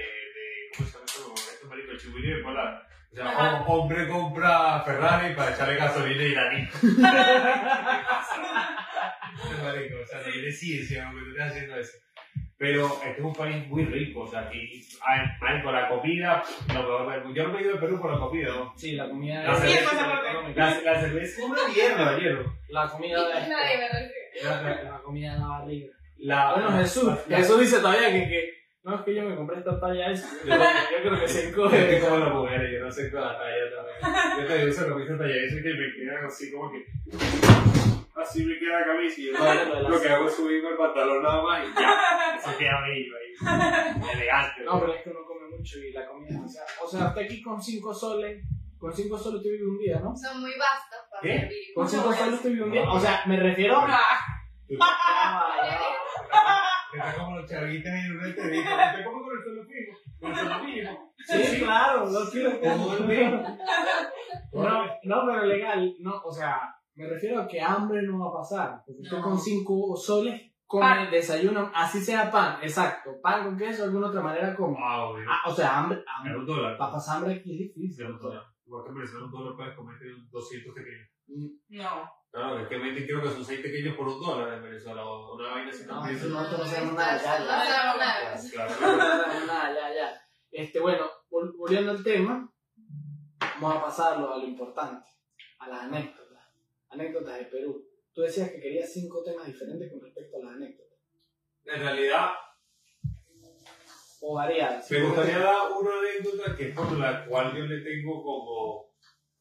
¿cómo 0.77 0.89
se 0.89 0.93
llama 0.95 1.05
esto? 1.07 1.35
Este 1.55 1.67
marico, 1.67 1.91
el 1.91 1.99
chigüiro 1.99 2.37
de 2.37 2.43
Polar. 2.45 2.87
O 3.15 3.17
sea, 3.17 3.29
Ajá. 3.29 3.61
hom- 3.61 3.65
hombre 3.69 4.09
compra 4.09 4.83
Ferrari 4.85 5.35
para 5.37 5.55
echarle 5.55 5.77
gasolina 5.77 6.23
iraní. 6.25 6.63
Este 6.63 6.83
marico, 9.63 9.97
o 10.03 10.07
sea, 10.07 10.19
no 10.27 10.33
tiene 10.33 10.51
ciencia 10.51 11.13
lo 11.13 11.19
que 11.19 11.25
tú 11.25 11.31
estás 11.31 11.51
haciendo 11.53 11.77
eso. 11.77 11.93
Pero 12.57 12.87
este 13.05 13.19
es 13.21 13.25
un 13.25 13.33
país 13.35 13.67
muy 13.69 13.85
rico, 13.85 14.21
o 14.23 14.27
sea, 14.31 14.41
aquí, 14.41 14.83
marico, 15.41 15.71
la 15.71 15.89
comida, 15.89 16.43
lo 16.73 17.07
mejor, 17.07 17.35
yo 17.35 17.43
no 17.45 17.53
me 17.53 17.59
he 17.59 17.63
ido 17.63 17.75
de 17.75 17.79
Perú 17.81 18.01
por 18.01 18.13
la 18.13 18.19
comida, 18.19 18.49
¿no? 18.49 18.73
Sí, 18.77 18.93
la 18.93 19.09
comida 19.09 19.43
La 19.45 19.55
cerveza-. 19.55 20.23
La, 20.57 20.81
la 20.81 21.01
cerveza 21.01 21.25
es 21.25 21.39
una 21.39 21.69
mierda, 21.69 22.17
ayer. 22.17 22.45
La 22.69 22.89
comida 22.89 23.29
de 23.29 23.49
la, 24.45 24.63
la- 24.63 24.83
la 24.83 24.99
comida 25.03 25.35
de 25.35 25.39
la 25.39 25.47
barriga. 25.47 25.87
La, 26.19 26.53
Bueno, 26.55 26.73
Jesús, 26.79 27.13
la- 27.29 27.37
Jesús 27.37 27.61
dice 27.61 27.77
todavía 27.79 28.11
que, 28.11 28.29
que 28.29 28.64
no 28.85 28.95
es 28.97 29.01
que 29.03 29.15
yo 29.15 29.23
me 29.23 29.35
compré 29.35 29.59
esta 29.59 29.81
talla 29.81 30.11
esa. 30.11 30.29
Yo, 30.45 30.55
yo 30.55 31.03
creo 31.03 31.21
que 31.21 31.29
se 31.29 31.49
Es 31.49 31.55
que 31.55 32.01
como 32.01 32.19
las 32.19 32.35
mujeres, 32.35 32.71
yo 32.73 32.85
no 32.85 32.93
sé 32.93 33.11
con 33.11 33.21
la 33.23 33.39
talla 33.39 33.65
también. 33.75 33.97
Yo 34.41 34.47
te 34.47 34.59
digo, 34.59 34.69
esa 34.71 34.89
camisa 34.89 35.19
talla 35.19 35.35
esa 35.37 35.57
que 35.57 35.75
me 35.75 35.95
queda 35.95 36.27
así 36.27 36.53
como 36.53 36.71
que. 36.71 36.87
Así 38.15 38.45
me 38.45 38.59
queda 38.59 38.81
la 38.81 38.87
camisa 38.87 39.21
y 39.21 39.27
yo 39.27 39.89
lo 39.89 40.01
que 40.01 40.09
hago 40.09 40.29
es 40.29 40.35
subirme 40.37 40.71
el 40.71 40.77
pantalón 40.77 41.23
nada 41.23 41.43
más 41.43 41.65
y 41.67 41.75
ya. 41.75 42.39
Se 42.39 42.57
queda 42.57 42.81
bello 42.83 43.15
ahí. 43.19 44.13
Elegante. 44.15 44.65
No, 44.65 44.81
pero 44.81 44.95
es 44.95 45.03
que 45.03 45.11
uno 45.11 45.21
come 45.27 45.49
mucho 45.57 45.79
y 45.81 45.93
la 45.93 46.07
comida 46.07 46.29
es 46.29 46.35
demasiado. 46.37 46.67
O 46.85 46.89
sea, 46.89 47.07
hasta 47.09 47.21
aquí 47.23 47.43
con 47.43 47.61
5 47.61 47.93
soles, 47.95 48.45
con 48.79 48.93
5 48.95 49.19
soles 49.19 49.43
te 49.43 49.51
vive 49.51 49.67
un 49.67 49.79
día, 49.79 49.99
¿no? 50.01 50.15
Son 50.17 50.41
muy 50.41 50.53
vastos 50.59 51.01
para 51.11 51.23
¿Qué? 51.23 51.41
servir. 51.41 51.75
Con 51.75 51.89
5 51.89 52.05
No, 52.05 52.13
soles 52.15 52.43
te 52.43 52.49
vive 52.51 52.63
un 52.65 52.71
día. 52.71 52.91
O 52.91 53.01
sea, 53.01 53.23
me 53.27 53.37
refiero 53.41 53.79
a. 53.79 54.01
Está 56.95 57.15
como 57.17 57.37
los 57.37 57.51
chavitas 57.51 57.93
en 58.05 58.17
una 58.17 58.27
entrevista. 58.29 58.97
¿Te 58.97 59.05
como 59.05 59.23
con 59.23 59.33
el 59.37 59.45
solo 59.45 59.63
fijo? 59.65 59.99
Con 60.21 60.31
el 60.31 60.83
fijo. 60.83 61.13
Sí, 61.19 61.59
claro, 61.65 62.07
no 62.11 62.21
quiero 62.31 62.61
que. 62.61 62.69
Como 62.69 62.95
el 62.97 63.05
mismo. 63.07 63.59
No, 64.53 64.85
no, 65.03 65.27
pero 65.27 65.45
legal, 65.47 65.95
no, 66.01 66.21
o 66.25 66.33
sea, 66.33 66.61
me 66.95 67.09
refiero 67.09 67.41
a 67.43 67.47
que 67.49 67.61
hambre 67.61 68.03
no 68.03 68.19
va 68.21 68.29
a 68.31 68.41
pasar. 68.43 68.83
Porque 68.87 69.01
usted 69.03 69.17
No. 69.17 69.23
con 69.23 69.39
5 69.39 69.97
soles 69.97 70.41
come, 70.67 70.83
Pan. 70.85 71.11
desayuno, 71.11 71.71
así 71.75 72.01
sea 72.01 72.31
pan, 72.31 72.59
exacto. 72.63 73.11
Pan 73.23 73.45
con 73.45 73.57
queso, 73.59 73.83
de 73.83 73.89
alguna 73.89 74.09
otra 74.09 74.21
manera 74.23 74.55
como. 74.55 74.77
Ah. 74.79 75.13
Ah, 75.29 75.49
o 75.51 75.55
sea, 75.55 75.79
hambre, 75.79 76.03
hambre. 76.07 76.37
un 76.39 76.47
dólar. 76.47 76.77
Para 76.79 76.93
pasar 76.93 77.17
hambre 77.19 77.35
aquí 77.35 77.55
es 77.55 77.61
Es 77.71 77.75
difícil. 77.75 78.07
un. 78.07 78.19
Igual 78.67 78.85
que 78.87 78.93
Venezuela 78.93 79.27
un 79.27 79.31
dólar 79.33 79.57
puedes 79.57 79.75
comerte 79.77 80.05
200 80.31 80.75
pequeños. 80.75 81.09
No. 81.27 82.11
Claro, 82.31 82.59
es 82.61 82.69
que 82.69 82.77
venden 82.79 83.05
creo 83.07 83.23
que 83.23 83.29
son 83.29 83.45
6 83.45 83.61
pequeños 83.61 83.97
por 83.97 84.09
un 84.09 84.21
dólar 84.21 84.55
en 84.55 84.63
Venezuela 84.65 85.07
o 85.07 85.35
una 85.37 85.51
vaina 85.53 85.71
así 85.71 85.85
No, 85.87 86.07
eso 86.07 86.27
nosotros 86.29 86.59
no 86.61 86.67
sabemos 86.67 86.95
nada, 86.95 87.23
ya, 87.23 87.39
No 87.39 87.45
ya. 87.47 87.65
sabemos 87.67 87.99
nada. 87.99 88.41
Claro, 88.51 88.71
No 88.73 88.77
claro. 88.77 89.23
sabemos 89.23 89.47
nada, 89.47 89.75
ya, 89.75 89.95
ya. 89.95 90.21
Este, 90.51 90.81
bueno, 90.81 91.07
vol- 91.31 91.57
volviendo 91.57 91.91
al 91.93 92.03
tema, 92.03 92.53
vamos 93.61 93.77
a 93.77 93.83
pasarlo 93.83 94.33
a 94.33 94.39
lo 94.39 94.45
importante, 94.45 95.07
a 95.61 95.69
las 95.69 95.81
anécdotas. 95.85 96.45
Anécdotas 96.91 97.39
de 97.39 97.45
Perú. 97.47 97.85
Tú 98.13 98.23
decías 98.23 98.51
que 98.51 98.61
querías 98.61 98.93
cinco 98.93 99.23
temas 99.25 99.47
diferentes 99.47 99.91
con 99.91 100.01
respecto 100.01 100.37
a 100.37 100.45
las 100.45 100.55
anécdotas. 100.57 100.99
En 101.67 101.81
realidad, 101.81 102.31
O 104.21 104.35
variadas. 104.35 104.91
me 104.91 105.03
gustaría 105.03 105.39
dar 105.39 105.71
una 105.79 105.91
anécdota 105.99 106.57
que 106.57 106.69
es 106.71 106.75
por 106.75 106.93
la 106.99 107.27
cual 107.27 107.55
yo 107.57 107.65
le 107.65 107.81
tengo 107.83 108.23
como, 108.23 108.94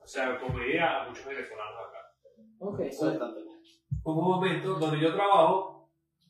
o 0.04 0.08
sea, 0.08 0.38
como 0.38 0.60
idea 0.62 1.02
a 1.02 1.08
muchos 1.08 1.26
venezolanos 1.26 1.88
acá. 1.88 2.00
Ok. 2.60 2.80
Hubo 4.04 4.20
un 4.20 4.36
momento 4.36 4.74
donde 4.76 5.00
yo 5.00 5.14
trabajo, 5.16 5.90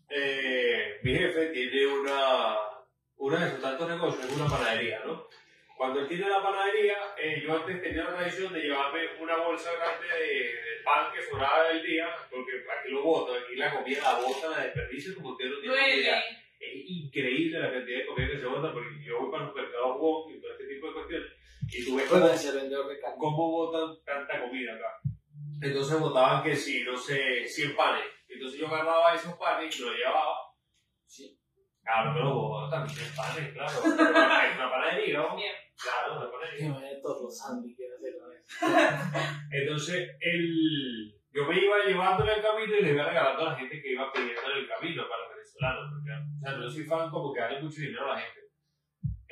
eh, 0.09 0.99
mi 1.03 1.15
jefe 1.15 1.47
tiene 1.47 1.87
una, 1.87 2.57
una 3.17 3.45
de 3.45 3.51
sus 3.51 3.61
tantos 3.61 3.89
negocios, 3.89 4.25
es 4.25 4.37
una 4.37 4.47
panadería, 4.47 5.01
¿no? 5.05 5.27
Cuando 5.75 6.01
él 6.01 6.07
tiene 6.07 6.29
la 6.29 6.41
panadería, 6.41 6.97
eh, 7.17 7.41
yo 7.43 7.55
antes 7.55 7.81
tenía 7.81 8.03
la 8.03 8.15
tradición 8.15 8.53
de 8.53 8.61
llevarme 8.61 9.01
una 9.19 9.37
bolsa 9.37 9.71
grande 9.73 10.07
de, 10.07 10.33
de 10.35 10.83
pan 10.85 11.11
que 11.11 11.23
sobraba 11.23 11.69
del 11.69 11.83
día, 11.83 12.07
porque 12.29 12.63
aquí 12.77 12.91
lo 12.91 13.01
botan, 13.01 13.41
aquí 13.43 13.55
la 13.55 13.73
comida 13.75 14.01
la 14.03 14.19
botan, 14.19 14.51
la 14.51 14.63
desperdicio 14.65 15.15
como 15.15 15.29
usted 15.29 15.49
no 15.49 15.59
tiene 15.59 15.97
idea. 15.97 16.23
Es 16.59 16.73
increíble 16.87 17.59
la 17.59 17.71
cantidad 17.71 17.99
de 17.99 18.05
comida 18.05 18.27
que 18.27 18.37
se 18.37 18.45
bota, 18.45 18.71
porque 18.71 19.03
yo 19.03 19.19
voy 19.19 19.31
para 19.31 19.45
los 19.45 19.55
mercados 19.55 19.97
y 20.29 20.39
todo 20.39 20.51
este 20.51 20.67
tipo 20.67 20.87
de 20.87 20.93
cuestiones, 20.93 21.31
y 21.75 21.85
tú 21.85 21.95
ves 21.95 22.07
cómo, 23.17 23.51
botan 23.51 23.95
tanta 24.05 24.41
comida 24.41 24.73
acá. 24.73 24.99
Entonces 25.61 25.99
botaban 25.99 26.43
que 26.43 26.55
sí, 26.55 26.83
no 26.83 26.95
sé, 26.97 27.47
100 27.47 27.75
panes. 27.75 28.05
Entonces 28.27 28.59
yo 28.59 28.67
agarraba 28.67 29.13
esos 29.13 29.33
panes 29.37 29.79
y 29.79 29.81
los 29.81 29.95
llevaba. 29.95 30.35
Sí. 31.05 31.39
Claro, 31.81 32.11
pero 32.13 32.33
botan 32.33 32.87
100 32.87 33.15
panes, 33.15 33.53
claro. 33.53 33.71
Es 33.79 34.55
una 34.55 34.69
panadería, 34.69 35.19
¿no? 35.19 35.35
Bien. 35.35 35.53
Claro, 35.81 36.17
una 36.17 36.31
panadería. 36.31 36.73
Que 36.73 36.79
me 36.79 36.87
dé 36.87 37.01
todos 37.01 37.23
los 37.23 37.37
sándwiches 37.37 37.87
que 38.01 38.19
con 38.19 38.33
eso. 38.33 38.65
Entonces, 39.51 40.09
el, 40.19 41.13
yo 41.31 41.45
me 41.45 41.59
iba 41.59 41.85
llevando 41.85 42.23
en 42.23 42.29
el 42.29 42.41
camino 42.41 42.77
y 42.77 42.81
le 42.83 42.91
iba 42.91 43.05
regalando 43.05 43.41
a 43.41 43.51
la 43.51 43.55
gente 43.55 43.81
que 43.81 43.91
iba 43.91 44.11
pidiendo 44.11 44.41
en 44.51 44.57
el 44.57 44.67
camino 44.67 45.03
para 45.09 45.23
los 45.23 45.29
venezolanos. 45.35 45.91
Porque, 45.91 46.11
o 46.11 46.39
sea, 46.39 46.57
no 46.57 46.69
soy 46.69 46.83
fan 46.83 47.09
como 47.09 47.33
que 47.33 47.41
darle 47.41 47.61
mucho 47.61 47.81
dinero 47.81 48.11
a 48.11 48.15
la 48.15 48.21
gente. 48.21 48.42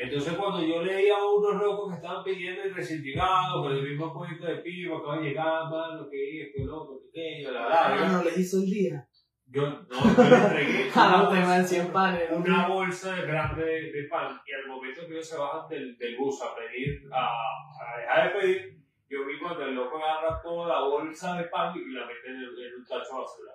Entonces, 0.01 0.33
cuando 0.33 0.65
yo 0.65 0.81
leía 0.83 1.15
a 1.17 1.25
unos 1.31 1.61
locos 1.61 1.89
que 1.89 1.95
estaban 1.97 2.23
pidiendo 2.23 2.65
y 2.65 2.69
recién 2.71 3.01
llegados, 3.03 3.61
con 3.63 3.71
el 3.71 3.83
mismo 3.87 4.13
puesto 4.13 4.45
de 4.45 4.55
pivo, 4.57 4.97
acaba 4.97 5.17
de 5.17 5.29
llegar, 5.29 5.63
mano, 5.69 6.07
que 6.09 6.41
esto, 6.43 6.65
loco, 6.65 7.01
que 7.13 7.41
la 7.43 7.51
verdad. 7.63 7.77
Ah, 7.83 8.09
no 8.17 8.23
les 8.23 8.37
hizo 8.37 8.57
el 8.57 8.65
día. 8.65 9.07
Yo, 9.53 9.67
no, 9.67 9.77
yo 9.89 10.23
le 10.29 10.35
entregué 10.37 10.89
Ah, 10.95 11.07
una 11.07 11.17
no 11.23 11.29
bolsa- 11.29 11.47
dan 11.49 11.67
100 11.67 11.87
panes. 11.91 12.31
una 12.31 12.67
bolsa 12.69 13.15
de 13.15 13.21
grande 13.27 13.65
de, 13.65 13.91
de 13.91 14.03
pan 14.09 14.39
y 14.47 14.53
al 14.53 14.67
momento 14.67 15.01
que 15.05 15.13
ellos 15.13 15.27
se 15.27 15.37
bajan 15.37 15.67
del, 15.69 15.97
del 15.97 16.15
bus 16.17 16.41
a 16.41 16.55
pedir, 16.55 17.01
a, 17.11 17.27
a 17.27 17.99
dejar 17.99 18.33
de 18.33 18.39
pedir, 18.39 18.77
yo 19.09 19.25
vi 19.25 19.37
cuando 19.39 19.65
el 19.65 19.75
loco 19.75 19.97
agarra 19.97 20.41
toda 20.41 20.67
la 20.69 20.87
bolsa 20.87 21.37
de 21.37 21.43
pan 21.49 21.75
y 21.75 21.91
la 21.93 22.05
mete 22.05 22.27
en, 22.29 22.35
el- 22.37 22.65
en 22.65 22.75
un 22.79 22.85
tacho 22.85 23.17
basura. 23.19 23.51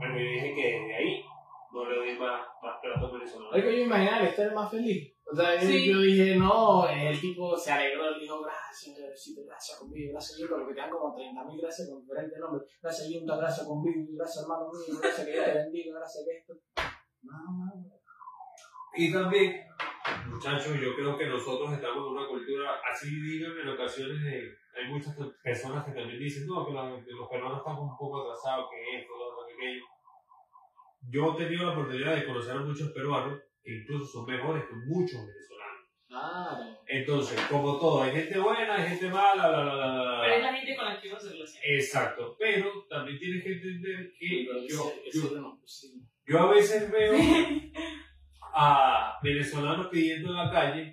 Pero 0.00 0.12
yo 0.18 0.20
dije 0.20 0.54
que 0.54 0.62
desde 0.80 0.94
ahí 0.96 1.24
no 1.72 1.88
le 1.88 1.96
doy 1.96 2.18
más, 2.18 2.42
más 2.62 2.76
platos 2.82 3.12
venezolanos. 3.14 3.54
Que 3.54 3.62
yo 3.78 3.84
imaginaba 3.86 4.20
que 4.20 4.28
este 4.28 4.42
era 4.42 4.54
más 4.54 4.70
feliz. 4.70 5.16
O 5.32 5.34
sea, 5.34 5.54
yo- 5.54 5.66
Sí. 5.66 5.90
yo 5.90 5.98
dije, 6.00 6.36
no, 6.36 6.86
el 6.88 7.18
tipo 7.18 7.56
se 7.56 7.72
alegró, 7.72 8.10
le 8.10 8.20
dijo, 8.20 8.42
gracias, 8.42 8.96
gracias 9.46 9.78
conmigo, 9.78 10.12
gracias 10.12 10.38
yo, 10.38 10.48
porque 10.48 10.74
te 10.74 10.80
dan 10.80 10.90
como 10.90 11.14
30.000 11.14 11.58
gracias 11.60 11.88
con 11.88 12.00
diferentes 12.02 12.38
nombres. 12.38 12.70
Gracias 12.82 13.08
Junta, 13.10 13.36
gracias 13.36 13.66
conmigo, 13.66 14.10
gracias 14.12 14.42
hermano 14.44 14.68
mío, 14.68 14.98
gracias 15.00 15.26
que 15.26 15.32
Dios 15.32 15.44
te 15.46 15.54
bendiga, 15.54 15.94
gracias 15.98 16.24
que 16.26 16.36
esto. 16.38 16.54
No, 17.22 17.32
Y 18.94 19.10
también, 19.10 19.56
muchachos, 20.28 20.74
yo 20.78 20.94
creo 20.94 21.16
que 21.16 21.26
nosotros 21.26 21.72
estamos 21.72 21.96
en 22.06 22.12
una 22.12 22.28
cultura, 22.28 22.76
así 22.92 23.08
digan 23.08 23.56
en 23.58 23.68
ocasiones, 23.70 24.22
de- 24.22 24.52
hay 24.76 24.88
muchas 24.92 25.16
personas 25.42 25.84
que 25.86 25.92
también 25.92 26.18
dicen, 26.18 26.46
no, 26.46 26.66
que 26.66 26.72
los, 26.72 27.04
que 27.04 27.12
los 27.12 27.28
peruanos 27.30 27.58
estamos 27.58 27.90
un 27.90 27.96
poco 27.96 28.20
atrasados, 28.22 28.66
que 28.70 28.98
esto, 29.00 29.12
lo 29.16 29.46
que 29.46 29.54
aquello. 29.54 29.84
Yo 31.08 31.32
he 31.32 31.44
tenido 31.44 31.64
la 31.66 31.72
oportunidad 31.72 32.14
de 32.16 32.26
conocer 32.26 32.52
a 32.56 32.60
muchos 32.60 32.90
peruanos 32.92 33.40
que 33.62 33.78
incluso 33.78 34.04
son 34.06 34.26
mejores 34.26 34.64
que 34.64 34.74
muchos 34.86 35.20
venezolanos. 35.26 35.52
Claro. 36.08 36.78
Entonces, 36.86 37.40
como 37.48 37.78
todo, 37.78 38.02
hay 38.02 38.12
gente 38.12 38.38
buena, 38.38 38.74
hay 38.74 38.88
gente 38.88 39.08
mala, 39.08 39.48
bla, 39.48 39.62
bla, 39.62 39.74
bla, 39.74 40.02
bla, 40.02 40.20
Pero 40.22 40.34
es 40.34 40.42
la 40.42 40.54
gente 40.54 40.76
con 40.76 40.84
la 40.84 41.00
que 41.00 41.08
uno 41.08 41.20
se 41.20 41.30
relaciona. 41.30 41.66
Exacto, 41.66 42.36
pero 42.38 42.86
también 42.88 43.18
tienes 43.18 43.42
que 43.42 43.52
entender 43.52 44.12
que 44.18 44.46
yo, 44.68 44.92
yo 46.26 46.38
a 46.38 46.50
veces 46.50 46.90
veo 46.90 47.14
a 48.54 49.18
venezolanos 49.22 49.88
pidiendo 49.88 50.28
en 50.28 50.36
la 50.36 50.50
calle, 50.50 50.92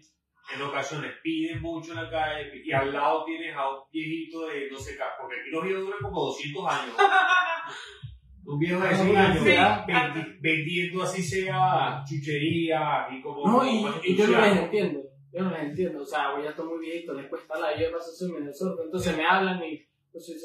en 0.55 0.62
ocasiones 0.62 1.13
piden 1.21 1.62
mucho 1.62 1.91
en 1.91 2.03
la 2.03 2.10
calle 2.10 2.51
y 2.63 2.71
al 2.71 2.91
lado 2.91 3.25
tienes 3.25 3.55
a 3.55 3.69
un 3.69 3.84
viejito 3.91 4.47
de 4.47 4.69
no 4.71 4.77
sé 4.79 4.95
qué, 4.95 5.03
porque 5.19 5.41
aquí 5.41 5.49
los 5.51 5.63
viejos 5.63 5.84
duran 5.84 5.99
como 6.01 6.25
200 6.25 6.67
años. 6.67 6.95
Un 8.45 8.58
viejo 8.60 8.82
de 8.82 8.95
100 8.95 9.15
años 9.17 9.43
Sí. 9.43 9.49
vendi- 9.52 10.38
vendiendo 10.41 11.04
así 11.04 11.21
sea 11.23 12.04
chuchería 12.08 13.08
y 13.12 13.21
como... 13.21 13.45
No, 13.47 13.65
y, 13.65 13.82
como 13.84 13.93
y 14.04 14.15
yo 14.15 14.28
no 14.28 14.41
les 14.41 14.58
entiendo. 14.58 15.02
Yo 15.32 15.43
no 15.43 15.52
les 15.52 15.63
entiendo. 15.63 16.02
O 16.02 16.06
sea, 16.06 16.34
voy 16.34 16.43
ya 16.43 16.49
estoy 16.52 16.67
muy 16.67 16.80
viejito, 16.80 17.13
les 17.13 17.28
cuesta 17.28 17.60
la. 17.60 17.80
Yo 17.80 17.91
paso 17.91 18.12
soy 18.12 18.32
medio 18.32 18.52
sordo, 18.54 18.84
entonces 18.84 19.15
me 19.15 19.25
hablan 19.25 19.63
y. 19.63 19.86
Pues, 20.12 20.28